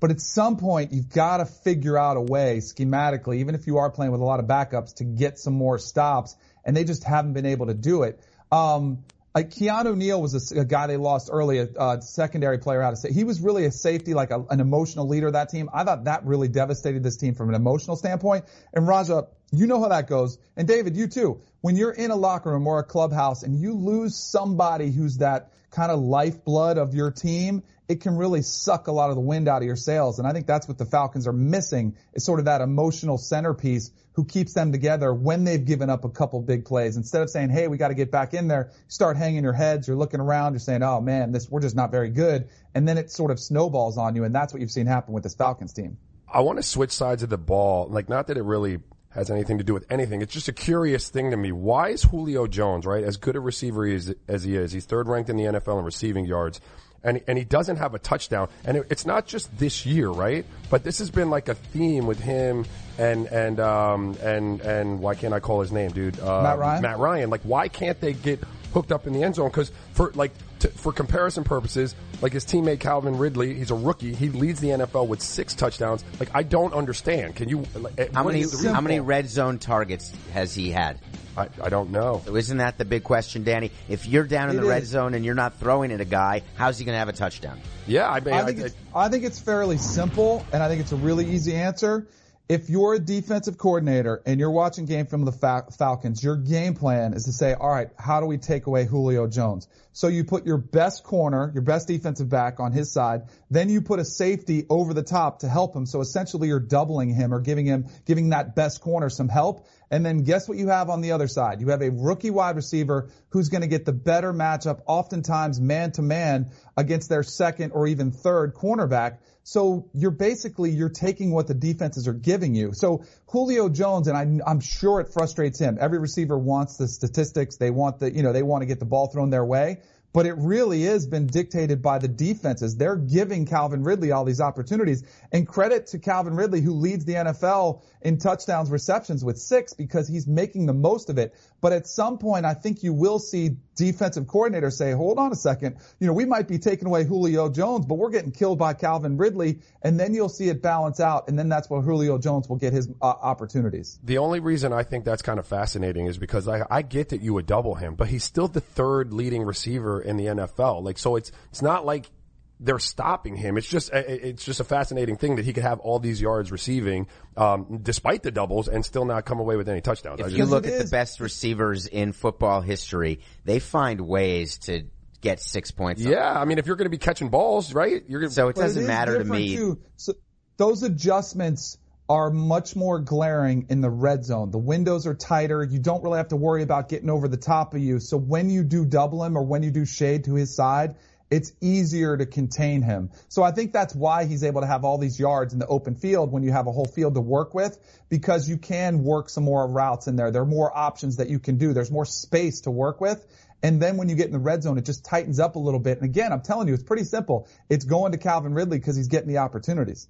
[0.05, 3.77] But at some point, you've got to figure out a way schematically, even if you
[3.79, 6.35] are playing with a lot of backups, to get some more stops.
[6.63, 8.19] And they just haven't been able to do it.
[8.51, 12.83] Um, like Keanu Neal was a, a guy they lost early, a, a secondary player
[12.83, 13.13] out of state.
[13.13, 15.71] He was really a safety, like a, an emotional leader of that team.
[15.73, 18.45] I thought that really devastated this team from an emotional standpoint.
[18.75, 20.37] And Raja, you know how that goes.
[20.55, 21.41] And David, you too.
[21.61, 25.51] When you're in a locker room or a clubhouse and you lose somebody who's that
[25.71, 29.47] kind of lifeblood of your team, it can really suck a lot of the wind
[29.47, 30.17] out of your sails.
[30.17, 33.91] And I think that's what the Falcons are missing is sort of that emotional centerpiece
[34.13, 36.97] who keeps them together when they've given up a couple big plays.
[36.97, 39.87] Instead of saying, hey, we got to get back in there, start hanging your heads,
[39.87, 42.49] you're looking around, you're saying, oh man, this, we're just not very good.
[42.73, 44.23] And then it sort of snowballs on you.
[44.23, 45.97] And that's what you've seen happen with this Falcons team.
[46.31, 47.87] I want to switch sides of the ball.
[47.87, 48.79] Like, not that it really
[49.15, 50.21] has anything to do with anything.
[50.21, 51.53] It's just a curious thing to me.
[51.53, 55.07] Why is Julio Jones, right, as good a receiver as, as he is, he's third
[55.07, 56.59] ranked in the NFL in receiving yards,
[57.05, 58.49] and, and he doesn't have a touchdown.
[58.65, 60.43] And it, it's not just this year, right?
[60.69, 62.65] But this has been like a theme with him
[62.97, 66.19] and, and, um, and, and why can't I call his name, dude?
[66.19, 66.81] Uh, Matt Ryan?
[66.81, 67.29] Matt Ryan.
[67.29, 68.41] Like, why can't they get
[68.73, 69.51] hooked up in the end zone?
[69.51, 74.13] Cause for, like, to, for comparison purposes, like his teammate Calvin Ridley, he's a rookie.
[74.13, 76.03] He leads the NFL with six touchdowns.
[76.19, 77.35] Like, I don't understand.
[77.35, 80.99] Can you, like, eh, how many is how many red zone targets has he had?
[81.37, 82.21] I, I don't know.
[82.25, 83.71] So isn't that the big question, Danny?
[83.89, 86.43] If you're down in It the red zone and you're not throwing at a guy,
[86.55, 87.59] how's he going to have a touchdown?
[87.87, 90.93] Yeah, I mean, I think it's, I think it's fairly simple, and I think it's
[90.93, 92.07] a really easy answer.
[92.47, 96.75] If you're a defensive coordinator and you're watching game from the Fal- Falcons, your game
[96.75, 99.67] plan is to say, all right, how do we take away Julio Jones?
[99.93, 103.81] So you put your best corner, your best defensive back on his side, then you
[103.81, 105.87] put a safety over the top to help him.
[105.87, 109.65] So essentially you're doubling him or giving him, giving that best corner some help.
[109.89, 111.61] And then guess what you have on the other side?
[111.61, 115.93] You have a rookie wide receiver who's going to get the better matchup, oftentimes man
[115.93, 119.17] to man against their second or even third cornerback.
[119.47, 122.73] So you're basically, you're taking what the defenses are giving you.
[122.73, 125.77] So Julio Jones, and I, I'm sure it frustrates him.
[125.79, 127.57] Every receiver wants the statistics.
[127.57, 129.81] They want the, you know, they want to get the ball thrown their way
[130.15, 132.77] but it really has been dictated by the defenses.
[132.77, 135.03] They're giving Calvin Ridley all these opportunities.
[135.29, 140.07] And credit to Calvin Ridley, who leads the NFL in touchdowns receptions with six because
[140.07, 141.33] he's making the most of it.
[141.59, 145.35] But at some point, I think you will see defensive coordinators say, hold on a
[145.35, 145.77] second.
[145.99, 149.17] You know, we might be taking away Julio Jones, but we're getting killed by Calvin
[149.17, 149.59] Ridley.
[149.81, 151.29] And then you'll see it balance out.
[151.29, 153.99] And then that's where Julio Jones will get his uh, opportunities.
[154.03, 157.21] The only reason I think that's kind of fascinating is because I, I get that
[157.21, 160.83] you would double him, but he's still the third leading receiver in the NFL.
[160.83, 162.11] Like, so it's, it's not like
[162.59, 163.57] they're stopping him.
[163.57, 167.07] It's just it's just a fascinating thing that he could have all these yards receiving,
[167.35, 170.19] um, despite the doubles, and still not come away with any touchdowns.
[170.19, 174.85] If you look at the best receivers in football history, they find ways to
[175.21, 176.01] get six points.
[176.01, 178.03] Yeah, I mean, if you're going to be catching balls, right?
[178.07, 179.55] You're gonna, so it doesn't it matter to me.
[179.55, 179.79] Too.
[179.97, 180.13] So
[180.57, 184.51] those adjustments are much more glaring in the red zone.
[184.51, 185.63] The windows are tighter.
[185.63, 187.99] You don't really have to worry about getting over the top of you.
[187.99, 190.95] So when you do double him or when you do shade to his side,
[191.31, 193.09] it's easier to contain him.
[193.29, 195.95] So I think that's why he's able to have all these yards in the open
[195.95, 199.43] field when you have a whole field to work with because you can work some
[199.43, 200.31] more routes in there.
[200.31, 201.73] There are more options that you can do.
[201.73, 203.25] There's more space to work with.
[203.63, 205.79] And then when you get in the red zone, it just tightens up a little
[205.79, 205.97] bit.
[205.97, 207.47] And again, I'm telling you, it's pretty simple.
[207.69, 210.07] It's going to Calvin Ridley because he's getting the opportunities.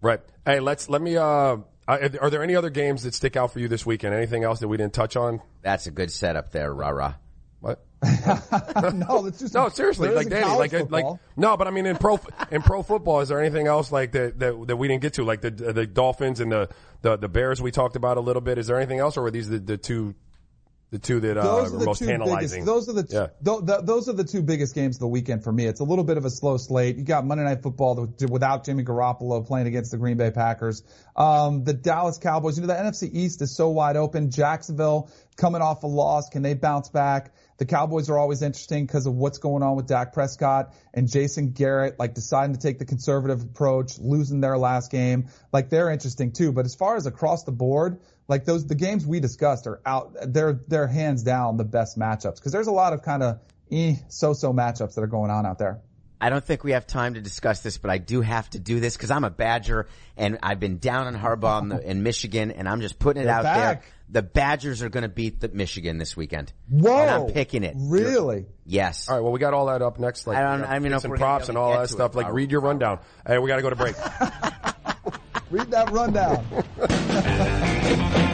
[0.00, 0.20] Right.
[0.44, 3.68] Hey, let's, let me, uh, are there any other games that stick out for you
[3.68, 4.14] this weekend?
[4.14, 5.40] Anything else that we didn't touch on?
[5.62, 7.14] That's a good setup there, rah rah.
[7.14, 7.29] What?
[8.94, 9.68] no, just no.
[9.68, 11.04] Seriously, like Danny, like like
[11.36, 12.18] no, but I mean in pro
[12.50, 15.24] in pro football, is there anything else like that that, that we didn't get to,
[15.24, 16.70] like the the Dolphins and the,
[17.02, 18.56] the the Bears we talked about a little bit?
[18.56, 20.14] Is there anything else, or were these the, the two
[20.90, 22.64] the two that uh, those are, are most tantalizing.
[22.64, 23.26] Biggest, those are the, two, yeah.
[23.44, 25.66] th- th- those are the two biggest games of the weekend for me.
[25.66, 26.96] It's a little bit of a slow slate.
[26.96, 30.82] You got Monday Night Football without Jimmy Garoppolo playing against the Green Bay Packers.
[31.14, 32.58] Um, the Dallas Cowboys.
[32.58, 34.30] You know the NFC East is so wide open.
[34.30, 37.32] Jacksonville coming off a loss, can they bounce back?
[37.60, 41.52] The Cowboys are always interesting because of what's going on with Dak Prescott and Jason
[41.52, 45.28] Garrett, like deciding to take the conservative approach, losing their last game.
[45.52, 46.52] Like they're interesting too.
[46.52, 50.16] But as far as across the board, like those, the games we discussed are out,
[50.32, 53.96] they're, they're hands down the best matchups because there's a lot of kind of eh,
[54.08, 55.82] so-so matchups that are going on out there.
[56.20, 58.78] I don't think we have time to discuss this, but I do have to do
[58.78, 62.50] this because I'm a Badger and I've been down on Harbaugh in, the, in Michigan
[62.50, 63.82] and I'm just putting it They're out back.
[63.82, 63.90] there.
[64.10, 66.52] The Badgers are going to beat the Michigan this weekend.
[66.68, 66.98] Whoa!
[66.98, 67.74] And I'm picking it.
[67.78, 68.46] Really?
[68.66, 69.08] Yes.
[69.08, 69.22] All right.
[69.22, 70.26] Well, we got all that up next.
[70.26, 70.64] Like, I don't.
[70.68, 72.14] I mean, some props and all that stuff.
[72.14, 72.16] It.
[72.16, 72.98] Like, read your rundown.
[73.24, 73.96] Hey, we got to go to break.
[75.50, 76.44] read that rundown.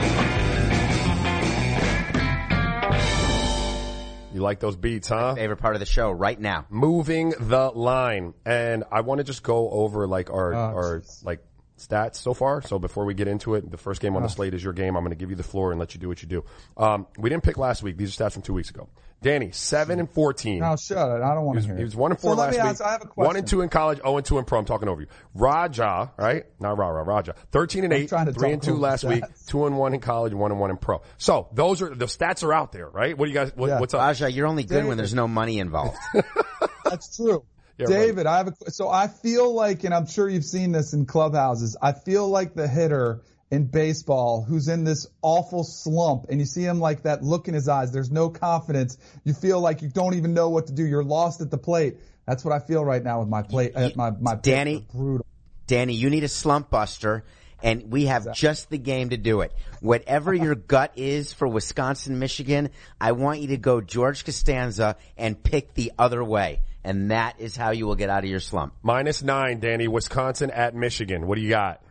[4.37, 5.33] You like those beats, huh?
[5.33, 6.67] My favorite part of the show right now.
[6.69, 8.35] Moving the line.
[8.45, 11.23] And I want to just go over like our, oh, our geez.
[11.25, 11.41] like
[11.79, 12.61] stats so far.
[12.61, 14.95] So before we get into it, the first game on the slate is your game.
[14.95, 16.45] I'm going to give you the floor and let you do what you do.
[16.77, 17.97] Um, we didn't pick last week.
[17.97, 18.91] These are stats from two weeks ago.
[19.23, 20.61] Danny, seven and fourteen.
[20.61, 21.23] No, shut it.
[21.23, 21.75] I don't want to hear.
[21.75, 21.79] It.
[21.79, 22.61] He was one and four so last week.
[22.61, 23.27] Ask, I have a question.
[23.27, 23.99] One and two in college.
[24.05, 24.59] Oh and two in pro.
[24.59, 25.07] I'm talking over you.
[25.35, 26.45] Raja, right?
[26.61, 27.03] Not Ra Ra.
[27.03, 27.35] Raja.
[27.51, 28.11] Thirteen and eight.
[28.11, 29.09] Three and two last stats.
[29.09, 29.25] week.
[29.47, 30.35] Two and one in college.
[30.35, 31.03] One and one in pro.
[31.17, 33.17] So those are the stats are out there, right?
[33.17, 33.53] What do you guys?
[33.55, 33.81] What, yeah.
[33.81, 34.01] What's up?
[34.01, 34.89] Raja, you're only good David.
[34.89, 35.97] when there's no money involved.
[36.85, 37.45] That's true.
[37.79, 38.27] Yeah, David, right.
[38.27, 41.77] I have a, so I feel like, and I'm sure you've seen this in clubhouses,
[41.81, 46.63] I feel like the hitter in baseball who's in this awful slump and you see
[46.63, 47.93] him like that look in his eyes.
[47.93, 48.99] There's no confidence.
[49.25, 50.85] You feel like you don't even know what to do.
[50.85, 51.97] You're lost at the plate.
[52.27, 55.25] That's what I feel right now with my plate, uh, my, my Danny, brutal.
[55.69, 57.25] Danny, you need a slump buster
[57.63, 58.41] and we have exactly.
[58.41, 59.53] just the game to do it.
[59.81, 65.41] Whatever your gut is for Wisconsin, Michigan, I want you to go George Costanza and
[65.41, 66.61] pick the other way.
[66.85, 68.75] And that is how you will get out of your slump.
[68.83, 69.89] Minus nine, Danny.
[69.89, 71.27] Wisconsin at Michigan.
[71.27, 71.83] What do you got?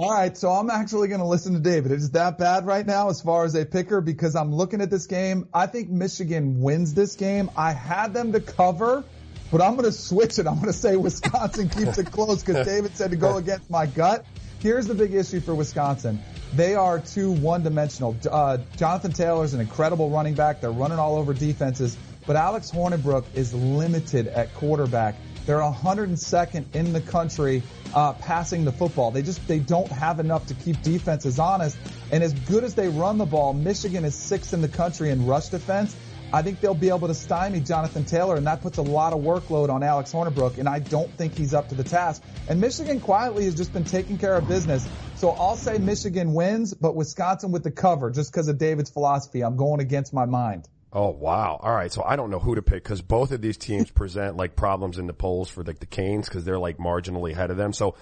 [0.00, 1.92] All right, so I'm actually going to listen to David.
[1.92, 5.06] It's that bad right now as far as a picker because I'm looking at this
[5.06, 5.46] game.
[5.52, 7.50] I think Michigan wins this game.
[7.54, 9.04] I had them to cover,
[9.52, 10.46] but I'm going to switch it.
[10.46, 13.84] I'm going to say Wisconsin keeps it close because David said to go against my
[13.84, 14.24] gut.
[14.60, 16.18] Here's the big issue for Wisconsin.
[16.54, 18.16] They are too one-dimensional.
[18.32, 20.62] Uh, Jonathan Taylor's an incredible running back.
[20.62, 25.16] They're running all over defenses, but Alex Hornibrook is limited at quarterback.
[25.50, 29.10] They're 102nd in the country uh, passing the football.
[29.10, 31.76] They just they don't have enough to keep defenses honest.
[32.12, 35.26] And as good as they run the ball, Michigan is sixth in the country in
[35.26, 35.96] rush defense.
[36.32, 39.22] I think they'll be able to stymie Jonathan Taylor, and that puts a lot of
[39.22, 42.22] workload on Alex Hornibrook, and I don't think he's up to the task.
[42.48, 44.88] And Michigan quietly has just been taking care of business.
[45.16, 49.40] So I'll say Michigan wins, but Wisconsin with the cover just because of David's philosophy.
[49.40, 50.68] I'm going against my mind.
[50.92, 51.58] Oh wow!
[51.62, 54.36] All right, so I don't know who to pick because both of these teams present
[54.36, 57.56] like problems in the polls for like the Canes because they're like marginally ahead of
[57.56, 57.72] them.
[57.72, 57.94] So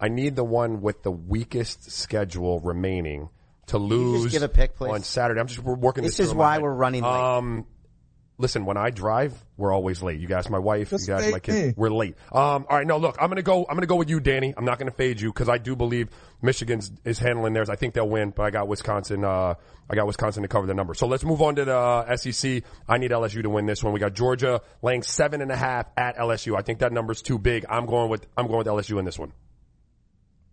[0.00, 3.28] I need the one with the weakest schedule remaining
[3.66, 4.32] to lose.
[4.32, 4.90] give a pick, please?
[4.90, 5.40] on Saturday.
[5.40, 6.04] I'm just we're working.
[6.04, 6.62] This through is in my why head.
[6.62, 7.10] we're running late.
[7.12, 7.66] Um,
[8.42, 10.20] listen, when I drive, we're always late.
[10.20, 11.74] You guys, my wife, you guys, my kids, me.
[11.76, 12.16] we're late.
[12.32, 13.64] Um, all right, no, look, I'm gonna go.
[13.68, 14.52] I'm gonna go with you, Danny.
[14.54, 16.10] I'm not gonna fade you because I do believe
[16.42, 17.70] Michigan's is handling theirs.
[17.70, 19.24] I think they'll win, but I got Wisconsin.
[19.24, 19.54] Uh,
[19.88, 20.94] I got Wisconsin to cover the number.
[20.94, 22.64] So let's move on to the uh, SEC.
[22.88, 23.92] I need LSU to win this one.
[23.92, 26.56] We got Georgia laying seven and a half at LSU.
[26.56, 27.64] I think that number's too big.
[27.68, 29.32] I'm going with I'm going with LSU in this one.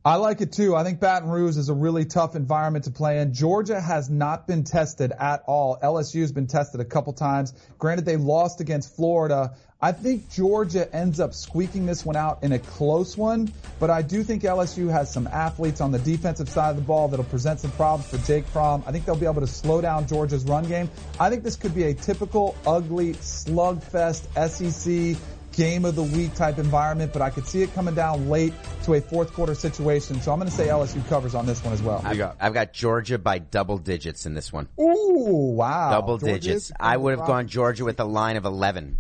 [0.06, 0.78] I like it too.
[0.78, 3.34] I think Baton Rouge is a really tough environment to play in.
[3.34, 5.78] Georgia has not been tested at all.
[5.84, 7.54] LSU has been tested a couple times.
[7.78, 9.56] Granted, they lost against Florida.
[9.82, 14.02] I think Georgia ends up squeaking this one out in a close one, but I
[14.02, 17.60] do think LSU has some athletes on the defensive side of the ball that'll present
[17.60, 18.84] some problems for Jake Fromm.
[18.88, 20.90] I think they'll be able to slow down Georgia's run game.
[21.20, 25.22] I think this could be a typical ugly slugfest SEC
[25.54, 28.94] game of the week type environment, but I could see it coming down late to
[28.94, 30.22] a fourth quarter situation.
[30.22, 32.04] So I'm going to say LSU covers on this one as well.
[32.10, 32.38] you got?
[32.40, 34.68] I've got Georgia by double digits in this one.
[34.80, 35.92] Ooh, wow.
[35.92, 36.72] Double Georgia digits.
[36.80, 39.00] I would have gone Georgia with a line of 11.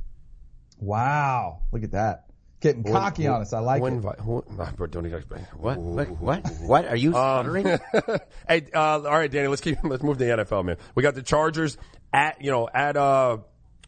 [0.80, 1.62] Wow.
[1.72, 2.26] Look at that.
[2.62, 3.54] Getting cocky on us.
[3.54, 3.92] I like who it.
[4.02, 5.22] invi- who, nah, bro, don't even.
[5.56, 5.78] What?
[5.78, 6.10] What?
[6.20, 6.48] What?
[6.60, 6.86] What?
[6.90, 7.66] Are you stuttering?
[8.50, 10.76] hey, uh, all right, Danny, let's keep let's move to the NFL, man.
[10.94, 11.78] We got the Chargers
[12.12, 13.38] at you know at uh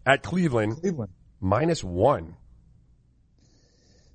[0.06, 1.12] at Cleveland Cleveland.
[1.42, 2.38] minus one.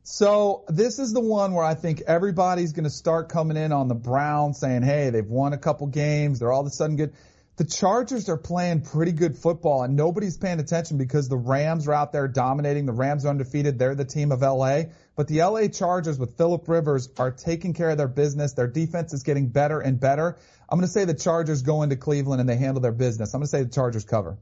[0.08, 3.88] So this is the one where I think everybody's going to start coming in on
[3.88, 6.38] the Browns saying, hey, they've won a couple games.
[6.38, 7.12] They're all of a sudden good.
[7.56, 11.92] The Chargers are playing pretty good football and nobody's paying attention because the Rams are
[11.92, 12.86] out there dominating.
[12.86, 13.80] The Rams are undefeated.
[13.80, 14.82] They're the team of LA.
[15.16, 18.52] But the LA Chargers with Philip Rivers are taking care of their business.
[18.52, 20.38] Their defense is getting better and better.
[20.68, 23.34] I'm going to say the Chargers go into Cleveland and they handle their business.
[23.34, 24.38] I'm going to say the Chargers cover.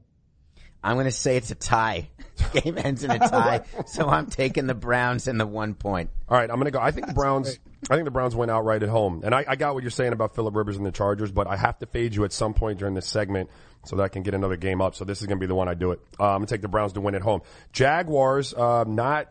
[0.85, 2.09] I'm going to say it's a tie.
[2.53, 6.09] Game ends in a tie, so I'm taking the Browns and the one point.
[6.27, 6.81] All right, I'm gonna go.
[6.81, 7.59] I think the Browns.
[7.89, 10.11] I think the Browns went outright at home, and I, I got what you're saying
[10.11, 12.79] about Philip Rivers and the Chargers, but I have to fade you at some point
[12.79, 13.49] during this segment
[13.85, 14.95] so that I can get another game up.
[14.95, 16.01] So this is gonna be the one I do it.
[16.19, 17.41] Uh, I'm gonna take the Browns to win at home.
[17.71, 19.29] Jaguars uh, not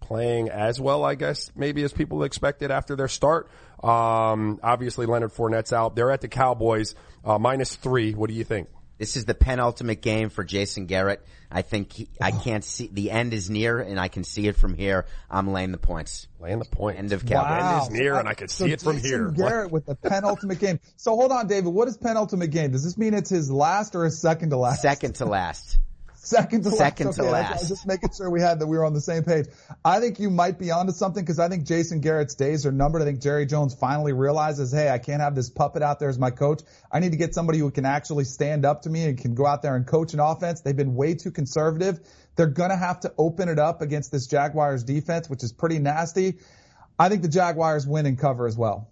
[0.00, 3.50] playing as well, I guess, maybe as people expected after their start.
[3.82, 5.94] Um, obviously, Leonard Fournette's out.
[5.94, 8.14] They're at the Cowboys uh, minus three.
[8.14, 8.68] What do you think?
[8.98, 11.24] This is the penultimate game for Jason Garrett.
[11.50, 14.56] I think he, I can't see the end is near, and I can see it
[14.56, 15.06] from here.
[15.30, 16.28] I'm laying the points.
[16.40, 16.98] Laying the point.
[16.98, 17.80] End of Wow.
[17.82, 19.30] End is near, and I can see it from Jason here.
[19.30, 20.80] Garrett with the penultimate game.
[20.96, 21.72] So hold on, David.
[21.72, 22.72] What is penultimate game?
[22.72, 24.82] Does this mean it's his last or his second to last?
[24.82, 25.78] Second to last.
[26.26, 27.16] Second to Second last.
[27.16, 27.60] to Okay, that's- I last.
[27.60, 29.46] was just making sure we had that we were on the same page.
[29.84, 33.00] I think you might be onto something because I think Jason Garrett's days are numbered.
[33.02, 36.18] I think Jerry Jones finally realizes, hey, I can't have this puppet out there as
[36.18, 36.62] my coach.
[36.90, 39.46] I need to get somebody who can actually stand up to me and can go
[39.46, 40.62] out there and coach an offense.
[40.62, 42.00] They've been way too conservative.
[42.34, 46.38] They're gonna have to open it up against this Jaguars defense, which is pretty nasty.
[46.98, 48.88] I think the Jaguars win and cover as well.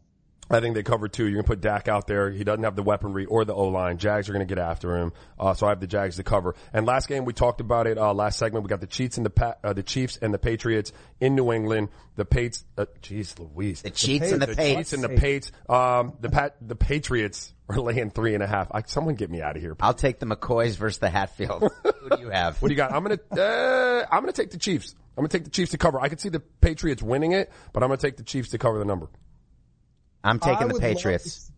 [0.50, 1.24] I think they cover two.
[1.24, 2.30] You're going to put Dak out there.
[2.30, 3.96] He doesn't have the weaponry or the O line.
[3.96, 5.12] Jags are going to get after him.
[5.38, 6.54] Uh, so I have the Jags to cover.
[6.72, 7.96] And last game we talked about it.
[7.96, 10.38] Uh, last segment we got the Chiefs and the pa- uh, the Chiefs and the
[10.38, 11.88] Patriots in New England.
[12.16, 12.64] The Pates.
[12.76, 13.83] Uh, jeez, Louise.
[13.83, 15.50] The Cheats and the the Chiefs and the Pates.
[15.68, 18.68] Um, the pat the Patriots are laying three and a half.
[18.70, 19.74] I, someone get me out of here.
[19.80, 21.72] I'll take the McCoys versus the Hatfield.
[21.83, 22.61] Who do you have?
[22.61, 22.92] What do you got?
[22.92, 24.94] I'm gonna uh, I'm gonna take the Chiefs.
[25.16, 25.98] I'm gonna take the Chiefs to cover.
[26.00, 28.78] I could see the Patriots winning it, but I'm gonna take the Chiefs to cover
[28.78, 29.09] the number.
[30.24, 31.52] I'm I taking the Patriots.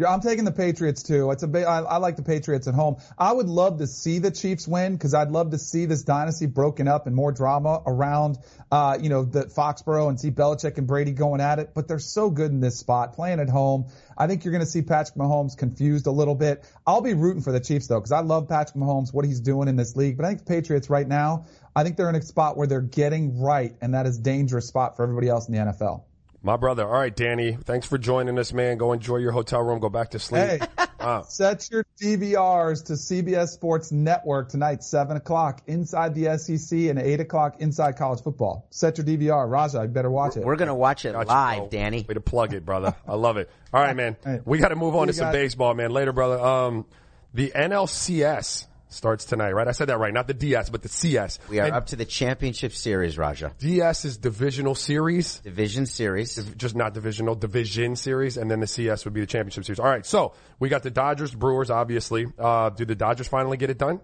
[0.00, 1.30] Yeah, I'm taking the Patriots too.
[1.30, 2.96] It's a ba- I, I like the Patriots at home.
[3.18, 6.46] I would love to see the Chiefs win because I'd love to see this dynasty
[6.46, 8.38] broken up and more drama around,
[8.72, 11.72] uh, you know, the Foxborough and see Belichick and Brady going at it.
[11.74, 13.88] But they're so good in this spot, playing at home.
[14.16, 16.64] I think you're going to see Patrick Mahomes confused a little bit.
[16.86, 19.68] I'll be rooting for the Chiefs though because I love Patrick Mahomes, what he's doing
[19.68, 20.16] in this league.
[20.16, 21.44] But I think the Patriots right now,
[21.76, 24.66] I think they're in a spot where they're getting right, and that is a dangerous
[24.66, 26.04] spot for everybody else in the NFL.
[26.42, 26.84] My brother.
[26.86, 27.52] All right, Danny.
[27.64, 28.78] Thanks for joining us, man.
[28.78, 29.78] Go enjoy your hotel room.
[29.78, 30.42] Go back to sleep.
[30.42, 30.58] Hey,
[30.98, 36.98] Uh, set your DVRs to CBS Sports Network tonight, 7 o'clock inside the SEC and
[36.98, 38.66] 8 o'clock inside college football.
[38.70, 39.50] Set your DVR.
[39.50, 40.44] Raja, you better watch it.
[40.44, 41.68] We're gonna watch it got you, live, bro.
[41.68, 42.06] Danny.
[42.08, 42.94] Way to plug it, brother.
[43.06, 43.50] I love it.
[43.74, 44.16] All right, man.
[44.24, 44.40] Hey.
[44.44, 45.90] We got to move on to some got- baseball, man.
[45.90, 46.38] Later, brother.
[46.40, 46.86] Um,
[47.34, 49.66] the NLCS starts tonight, right?
[49.66, 50.12] I said that right.
[50.12, 51.38] Not the DS, but the CS.
[51.48, 53.54] We are And up to the championship series, Raja.
[53.58, 55.40] DS is divisional series.
[55.40, 56.36] Division series.
[56.36, 59.80] Is just not divisional, division series, and then the CS would be the championship series.
[59.80, 62.26] All right, so we got the Dodgers, Brewers, obviously.
[62.38, 64.00] Uh, do the Dodgers finally get it done?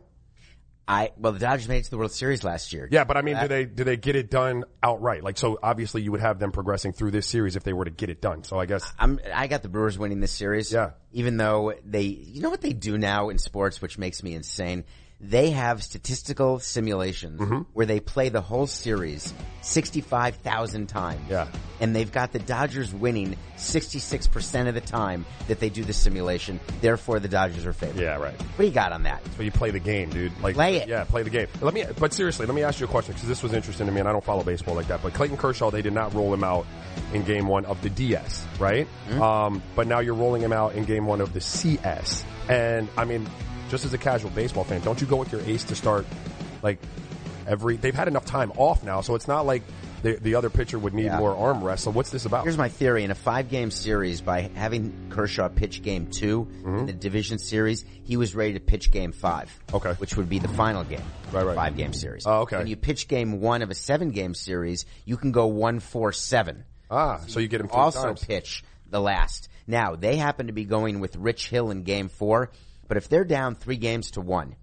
[0.88, 2.88] I well, the Dodgers made it to the World Series last year.
[2.90, 5.24] Yeah, but I mean, do they do they get it done outright?
[5.24, 7.90] Like, so obviously you would have them progressing through this series if they were to
[7.90, 8.44] get it done.
[8.44, 10.72] So I guess I'm, I got the Brewers winning this series.
[10.72, 10.90] Yeah.
[11.12, 14.84] Even though they, you know what they do now in sports, which makes me insane?
[15.20, 17.60] They have statistical simulations Mm-hmm.
[17.72, 21.20] where they play the whole series 65,000 times.
[21.30, 21.48] Yeah.
[21.80, 26.60] And they've got the Dodgers winning 66% of the time that they do the simulation.
[26.80, 28.00] Therefore, the Dodgers are favored.
[28.00, 28.34] yeah, right.
[28.40, 29.22] What do you got on that?
[29.36, 30.32] So you play the game, dude.
[30.40, 30.88] Like Play it.
[30.88, 31.48] Yeah, play the game.
[31.60, 31.84] Let me.
[31.98, 34.08] But seriously, let me ask you a question because this was interesting to me, and
[34.08, 35.02] I don't follow baseball like that.
[35.02, 36.66] But Clayton Kershaw, they did not roll him out
[37.12, 38.86] in Game One of the DS, right?
[39.08, 39.20] Mm-hmm.
[39.22, 43.04] Um, but now you're rolling him out in Game One of the CS, and I
[43.04, 43.26] mean,
[43.70, 46.06] just as a casual baseball fan, don't you go with your ace to start
[46.62, 46.78] like
[47.46, 47.76] every?
[47.76, 49.62] They've had enough time off now, so it's not like
[50.02, 51.18] the, the other pitcher would need Yeah.
[51.18, 51.84] more arm rest.
[51.84, 52.44] So what's this about?
[52.44, 53.02] Here's my theory.
[53.02, 57.84] In a five game series, by having Kershaw pitch game 2 in the division series,
[58.04, 59.48] he was ready to pitch game five.
[59.68, 59.76] Mm-hmm.
[59.76, 59.92] Okay.
[59.94, 61.02] Which would be the final game.
[61.32, 61.56] Right, right.
[61.56, 62.24] Five game series.
[62.26, 62.58] Oh, okay.
[62.58, 66.12] When you pitch game one of a seven game series, you can go one, four,
[66.12, 66.64] seven.
[66.90, 68.24] ah, so you get him Also times.
[68.24, 69.48] pitch the last.
[69.66, 72.52] Now, they happen to be going with Rich Hill in game four,
[72.88, 74.56] but if they're down three games to one,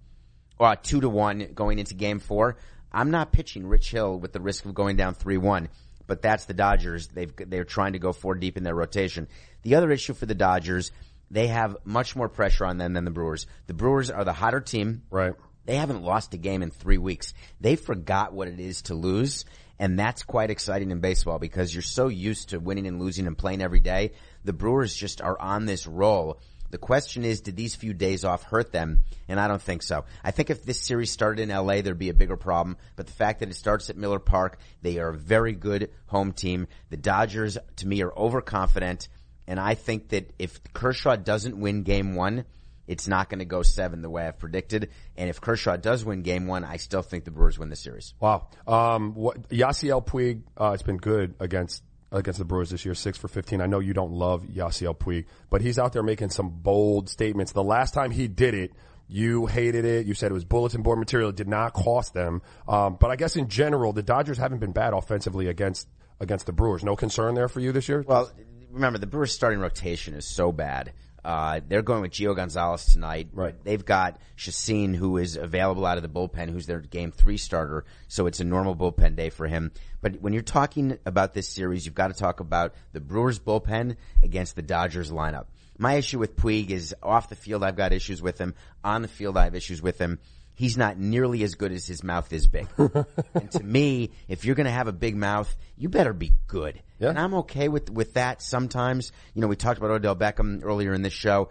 [0.58, 2.56] or two to one going into game four,
[2.92, 5.68] I'm not pitching Rich Hill with the risk of going down three one.
[6.06, 7.08] But that's the Dodgers.
[7.08, 9.26] They've they're trying to go four deep in their rotation.
[9.62, 10.92] The other issue for the Dodgers,
[11.30, 13.46] they have much more pressure on them than the Brewers.
[13.66, 15.02] The Brewers are the hotter team.
[15.10, 15.32] Right.
[15.64, 17.32] They haven't lost a game in three weeks.
[17.58, 19.46] They forgot what it is to lose.
[19.78, 23.36] And that's quite exciting in baseball because you're so used to winning and losing and
[23.36, 24.12] playing every day.
[24.44, 26.38] The Brewers just are on this roll.
[26.74, 29.04] The question is, did these few days off hurt them?
[29.28, 30.06] And I don't think so.
[30.24, 32.78] I think if this series started in LA, there'd be a bigger problem.
[32.96, 36.32] But the fact that it starts at Miller Park, they are a very good home
[36.32, 36.66] team.
[36.90, 39.06] The Dodgers, to me, are overconfident.
[39.46, 42.44] And I think that if Kershaw doesn't win game one,
[42.88, 44.90] it's not going to go seven the way I've predicted.
[45.16, 48.14] And if Kershaw does win game one, I still think the Brewers win the series.
[48.18, 48.48] Wow.
[48.66, 51.84] Um, what, Yasiel Puig, uh, it's been good against,
[52.14, 53.60] against the Brewers this year, six for 15.
[53.60, 57.52] I know you don't love Yasiel Puig, but he's out there making some bold statements.
[57.52, 58.72] The last time he did it,
[59.08, 60.06] you hated it.
[60.06, 61.30] You said it was bulletin board material.
[61.30, 62.40] It did not cost them.
[62.66, 65.88] Um, but I guess in general, the Dodgers haven't been bad offensively against,
[66.20, 66.84] against the Brewers.
[66.84, 68.04] No concern there for you this year?
[68.06, 68.30] Well,
[68.70, 70.92] remember the Brewers starting rotation is so bad.
[71.24, 73.28] Uh, they're going with Gio Gonzalez tonight.
[73.32, 73.54] Right.
[73.64, 77.84] They've got Chacín, who is available out of the bullpen, who's their game three starter.
[78.08, 79.72] So it's a normal bullpen day for him.
[80.02, 83.96] But when you're talking about this series, you've got to talk about the Brewers bullpen
[84.22, 85.46] against the Dodgers lineup.
[85.78, 88.54] My issue with Puig is off the field, I've got issues with him.
[88.84, 90.20] On the field, I have issues with him.
[90.54, 92.68] He's not nearly as good as his mouth is big.
[92.78, 96.80] and to me, if you're going to have a big mouth, you better be good.
[97.00, 97.08] Yeah.
[97.08, 99.10] And I'm okay with with that sometimes.
[99.34, 101.50] You know, we talked about Odell Beckham earlier in this show.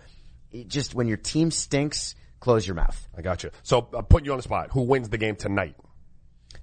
[0.51, 3.07] It just when your team stinks, close your mouth.
[3.17, 3.51] I got you.
[3.63, 4.69] So, I'm putting you on the spot.
[4.71, 5.75] Who wins the game tonight?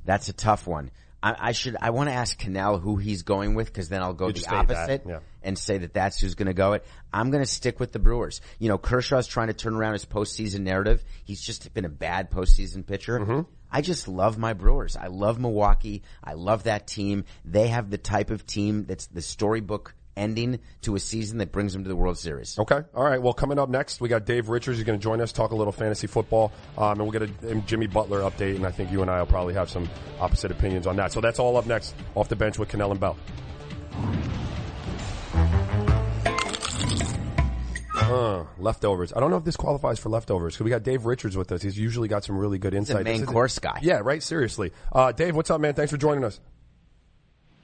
[0.04, 0.90] That's a tough one.
[1.22, 1.76] I, I should.
[1.80, 4.48] I want to ask Kanell who he's going with because then I'll go the just
[4.48, 5.18] say that, opposite yeah.
[5.42, 6.84] and say that that's who's going to go it.
[7.12, 8.40] I'm going to stick with the Brewers.
[8.58, 11.04] You know, Kershaw's trying to turn around his postseason narrative.
[11.24, 13.20] He's just been a bad postseason pitcher.
[13.20, 13.40] Mm-hmm.
[13.70, 14.96] I just love my Brewers.
[14.96, 16.02] I love Milwaukee.
[16.24, 17.24] I love that team.
[17.44, 21.72] They have the type of team that's the storybook ending to a season that brings
[21.72, 22.58] them to the World Series.
[22.58, 22.80] Okay.
[22.94, 23.20] All right.
[23.20, 24.76] Well, coming up next, we got Dave Richards.
[24.78, 27.48] He's going to join us, talk a little fantasy football, um, and we'll get a,
[27.48, 28.56] a Jimmy Butler update.
[28.56, 29.88] And I think you and I will probably have some
[30.20, 31.12] opposite opinions on that.
[31.12, 33.16] So that's all up next, off the bench with Kanell and Bell.
[37.94, 39.12] Uh, leftovers.
[39.14, 41.62] I don't know if this qualifies for leftovers because we got Dave Richards with us.
[41.62, 43.04] He's usually got some really good insight.
[43.04, 43.78] main This is- course guy.
[43.82, 44.22] Yeah, right.
[44.22, 45.74] Seriously, uh, Dave, what's up, man?
[45.74, 46.40] Thanks for joining us.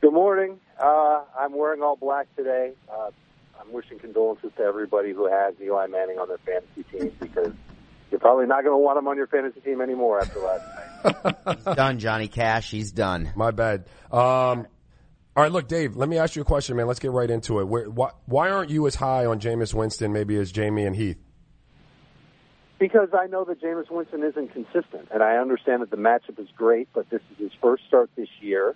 [0.01, 0.61] Good morning.
[0.81, 2.73] Uh, I'm wearing all black today.
[2.93, 3.11] Uh,
[3.61, 7.53] I'm wishing condolences to everybody who has Eli Manning on their fantasy teams because
[8.11, 11.65] you're probably not going to want him on your fantasy team anymore after last night.
[11.77, 12.71] done, Johnny Cash.
[12.71, 13.33] He's done.
[13.37, 13.87] My bad.
[14.11, 14.67] Um,
[15.37, 15.95] all right, look, Dave.
[15.95, 16.89] Let me ask you a question, man.
[16.89, 17.69] Let's get right into it.
[17.69, 21.23] Where, why, why aren't you as high on Jameis Winston, maybe as Jamie and Heath?
[22.81, 26.49] Because I know that Jameis Winston isn't consistent, and I understand that the matchup is
[26.57, 28.75] great, but this is his first start this year,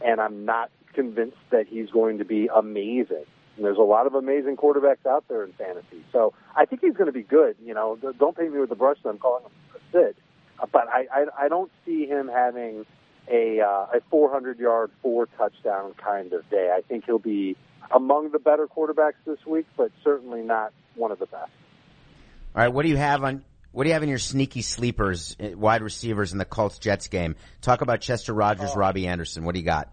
[0.00, 3.24] and I'm not convinced that he's going to be amazing.
[3.56, 6.94] And there's a lot of amazing quarterbacks out there in fantasy, so I think he's
[6.94, 7.56] going to be good.
[7.62, 10.16] You know, don't paint me with the brush that I'm calling him a Sid,
[10.58, 12.86] Uh, but I, I I don't see him having
[13.30, 16.70] a uh, a 400 yard, four touchdown kind of day.
[16.74, 17.56] I think he'll be
[17.94, 21.50] among the better quarterbacks this week, but certainly not one of the best.
[22.54, 23.44] All right, what do you have on?
[23.72, 27.08] What do you have in your sneaky sleepers, uh, wide receivers in the Colts Jets
[27.08, 27.36] game?
[27.62, 29.44] Talk about Chester Rogers, Robbie Anderson.
[29.44, 29.90] What do you got?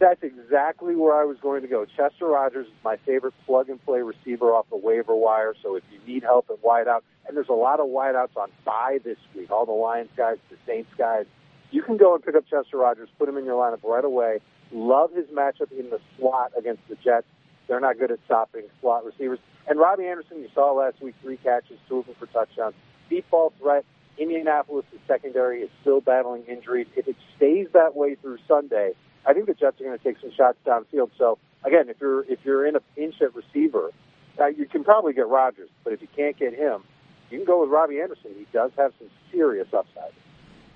[0.00, 1.84] That's exactly where I was going to go.
[1.84, 5.54] Chester Rogers is my favorite plug and play receiver off the waiver wire.
[5.62, 8.98] So if you need help at wideout, and there's a lot of wideouts on bye
[9.04, 11.26] this week, all the Lions guys, the Saints guys,
[11.70, 14.40] you can go and pick up Chester Rogers, put him in your lineup right away.
[14.72, 17.26] Love his matchup in the slot against the Jets.
[17.68, 19.38] They're not good at stopping slot receivers.
[19.68, 22.74] And Robbie Anderson, you saw last week, three catches, two of them for touchdowns.
[23.10, 23.84] Deep ball threat.
[24.16, 26.86] Indianapolis' secondary is still battling injuries.
[26.96, 28.92] If it stays that way through Sunday,
[29.26, 31.10] I think the Jets are going to take some shots downfield.
[31.18, 33.90] So again, if you're if you're in a pinch at receiver,
[34.38, 35.68] uh, you can probably get Rogers.
[35.84, 36.82] But if you can't get him,
[37.30, 38.32] you can go with Robbie Anderson.
[38.36, 40.12] He does have some serious upside.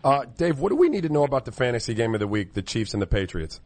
[0.03, 2.53] Uh, Dave, what do we need to know about the fantasy game of the week,
[2.53, 3.61] the Chiefs and the Patriots?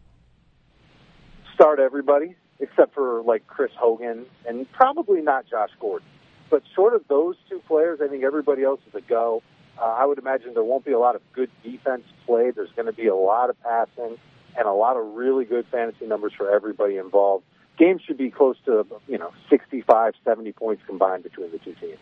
[1.54, 6.06] Start everybody except for like Chris Hogan and probably not Josh Gordon.
[6.50, 9.42] But short of those two players, I think everybody else is a go.
[9.80, 12.54] Uh, I would imagine there won't be a lot of good defense played.
[12.56, 14.18] There's going to be a lot of passing
[14.58, 17.44] and a lot of really good fantasy numbers for everybody involved.
[17.78, 21.98] Games should be close to, you know, 65, 70 points combined between the two teams.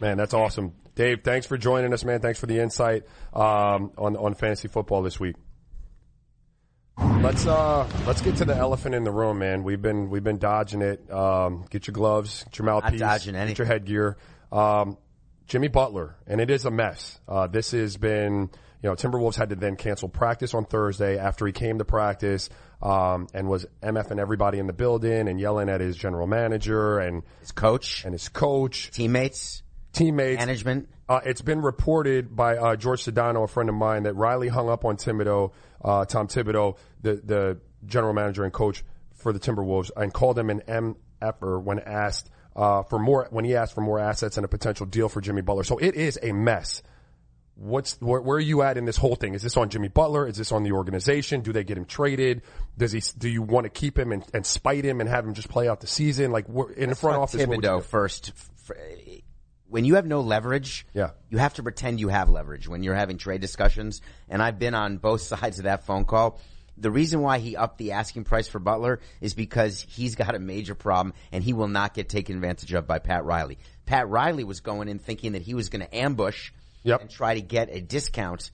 [0.00, 0.72] Man, that's awesome.
[0.94, 2.20] Dave, thanks for joining us, man.
[2.20, 3.04] Thanks for the insight
[3.34, 5.36] um, on on fantasy football this week.
[6.98, 9.62] Let's uh let's get to the elephant in the room, man.
[9.62, 11.10] We've been we've been dodging it.
[11.10, 14.16] Um, get your gloves, get your mouthpiece, dodging get your headgear.
[14.50, 14.96] Um,
[15.46, 17.20] Jimmy Butler, and it is a mess.
[17.28, 18.50] Uh, this has been,
[18.82, 22.48] you know, Timberwolves had to then cancel practice on Thursday after he came to practice
[22.82, 27.22] um, and was MFing everybody in the building and yelling at his general manager and
[27.40, 29.62] His coach, and his coach, teammates,
[29.92, 30.88] teammates, management.
[31.08, 34.68] uh, it's been reported by uh, George Sedano, a friend of mine, that Riley hung
[34.68, 35.52] up on Thibodeau,
[35.82, 40.50] uh, Tom Thibodeau, the the general manager and coach for the Timberwolves, and called him
[40.50, 40.60] an
[41.22, 44.86] MFer when asked uh, for more when he asked for more assets and a potential
[44.86, 45.64] deal for Jimmy Butler.
[45.64, 46.82] So it is a mess.
[47.58, 49.34] What's where, where are you at in this whole thing?
[49.34, 50.28] Is this on Jimmy Butler?
[50.28, 51.40] Is this on the organization?
[51.40, 52.42] Do they get him traded?
[52.76, 53.02] Does he?
[53.16, 55.66] Do you want to keep him and, and spite him and have him just play
[55.66, 56.32] out the season?
[56.32, 56.46] Like
[56.76, 58.32] in the front office, Thibodeau first.
[59.68, 61.10] When you have no leverage, Yeah.
[61.28, 64.00] you have to pretend you have leverage when you're having trade discussions.
[64.28, 66.38] And I've been on both sides of that phone call.
[66.78, 70.38] The reason why he upped the asking price for Butler is because he's got a
[70.38, 73.58] major problem and he will not get taken advantage of by Pat Riley.
[73.86, 76.52] Pat Riley was going in thinking that he was going to ambush
[76.86, 77.00] Yep.
[77.02, 78.50] and try to get a discount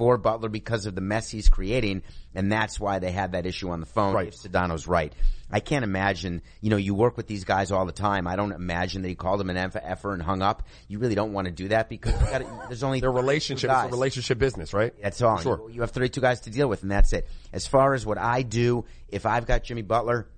[0.00, 2.02] for Butler because of the mess he's creating,
[2.34, 4.14] and that's why they had that issue on the phone.
[4.14, 4.28] Right.
[4.28, 5.12] If Sedano's right,
[5.50, 6.40] I can't imagine.
[6.62, 8.26] You know, you work with these guys all the time.
[8.26, 10.62] I don't imagine that he called him an eff- effer and hung up.
[10.88, 13.84] You really don't want to do that because you gotta, there's only Their relationship, it's
[13.84, 14.94] a relationship business, right?
[15.02, 15.36] That's all.
[15.38, 15.68] Sure.
[15.68, 17.28] You, you have 32 guys to deal with, and that's it.
[17.52, 20.28] As far as what I do, if I've got Jimmy Butler,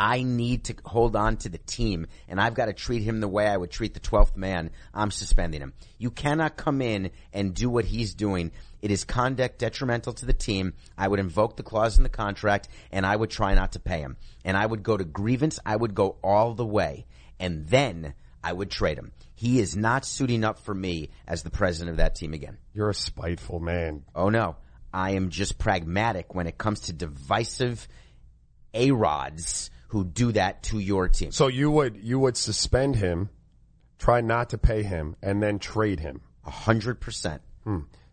[0.00, 3.28] I need to hold on to the team, and I've got to treat him the
[3.28, 4.70] way I would treat the 12th man.
[4.94, 5.74] I'm suspending him.
[5.98, 8.52] You cannot come in and do what he's doing.
[8.80, 10.72] It is conduct detrimental to the team.
[10.96, 14.00] I would invoke the clause in the contract, and I would try not to pay
[14.00, 14.16] him.
[14.42, 15.60] And I would go to grievance.
[15.66, 17.04] I would go all the way,
[17.38, 19.12] and then I would trade him.
[19.34, 22.56] He is not suiting up for me as the president of that team again.
[22.72, 24.04] You're a spiteful man.
[24.14, 24.56] Oh no.
[24.94, 27.86] I am just pragmatic when it comes to divisive
[28.72, 31.32] A-rods who do that to your team.
[31.32, 33.30] So you would you would suspend him,
[33.98, 36.22] try not to pay him, and then trade him.
[36.46, 37.42] A hundred percent.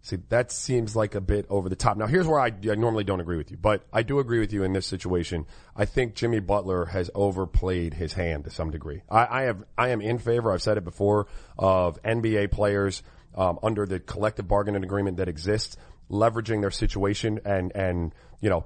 [0.01, 1.97] See, that seems like a bit over the top.
[1.97, 4.53] Now, here's where I, I normally don't agree with you, but I do agree with
[4.53, 5.45] you in this situation.
[5.75, 9.01] I think Jimmy Butler has overplayed his hand to some degree.
[9.09, 10.53] I, I have, I am in favor.
[10.53, 13.03] I've said it before of NBA players
[13.35, 15.75] um, under the collective bargaining agreement that exists,
[16.09, 18.65] leveraging their situation and and you know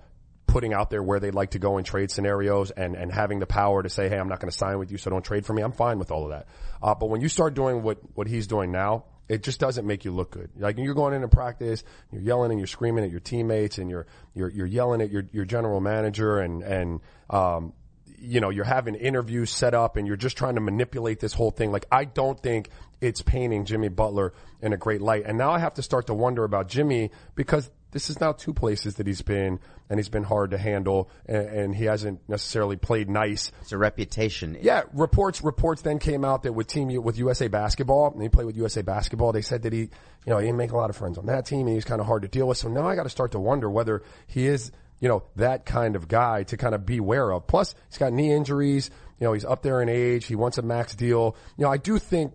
[0.51, 3.45] putting out there where they'd like to go in trade scenarios and, and having the
[3.45, 5.53] power to say, hey, I'm not going to sign with you, so don't trade for
[5.53, 5.61] me.
[5.61, 6.47] I'm fine with all of that.
[6.83, 10.03] Uh, but when you start doing what, what he's doing now, it just doesn't make
[10.03, 10.49] you look good.
[10.57, 14.07] Like you're going into practice, you're yelling and you're screaming at your teammates and you're,
[14.33, 16.99] you're, you're yelling at your, your general manager and, and,
[17.29, 17.71] um,
[18.19, 21.51] you know, you're having interviews set up and you're just trying to manipulate this whole
[21.51, 21.71] thing.
[21.71, 25.23] Like I don't think it's painting Jimmy Butler in a great light.
[25.25, 28.53] And now I have to start to wonder about Jimmy because this is now two
[28.53, 32.77] places that he's been and he's been hard to handle and, and he hasn't necessarily
[32.77, 33.51] played nice.
[33.61, 34.57] It's a reputation.
[34.61, 38.45] Yeah, reports reports then came out that with team with USA Basketball, and he played
[38.45, 39.31] with USA Basketball.
[39.31, 39.89] They said that he, you
[40.27, 42.07] know, he didn't make a lot of friends on that team, and he's kind of
[42.07, 42.57] hard to deal with.
[42.57, 45.95] So now I got to start to wonder whether he is, you know, that kind
[45.95, 47.47] of guy to kind of beware of.
[47.47, 48.89] Plus, he's got knee injuries.
[49.19, 50.25] You know, he's up there in age.
[50.25, 51.35] He wants a max deal.
[51.57, 52.33] You know, I do think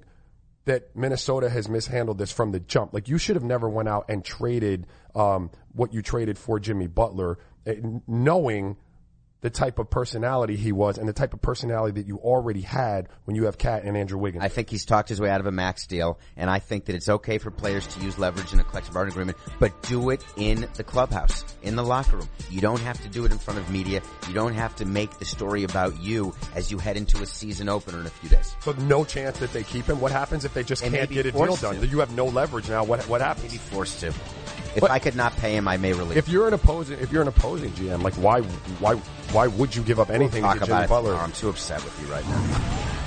[0.66, 2.92] that Minnesota has mishandled this from the jump.
[2.92, 6.88] Like you should have never went out and traded um, what you traded for Jimmy
[6.88, 8.76] Butler, eh, knowing
[9.42, 13.08] the type of personality he was and the type of personality that you already had
[13.24, 14.42] when you have KAT and Andrew Wiggins.
[14.42, 16.96] I think he's talked his way out of a max deal, and I think that
[16.96, 20.24] it's okay for players to use leverage in a collective bargaining agreement, but do it
[20.36, 22.28] in the clubhouse, in the locker room.
[22.50, 24.00] You don't have to do it in front of media.
[24.26, 27.68] You don't have to make the story about you as you head into a season
[27.68, 28.56] opener in a few days.
[28.64, 30.00] but no chance that they keep him.
[30.00, 31.76] What happens if they just may can't get a deal done?
[31.76, 31.86] to.
[31.86, 32.84] You have no leverage now.
[32.84, 33.44] What what happens?
[33.52, 34.08] Maybe forced to.
[34.08, 36.18] If But- I could not pay him, I may release.
[36.18, 38.40] If you're an opposing, if you're an opposing GM, like why
[38.80, 39.00] why
[39.32, 41.14] why would you give up anything We'll to talk Jimmy it Butler?
[41.16, 43.05] I'm too upset with you right now.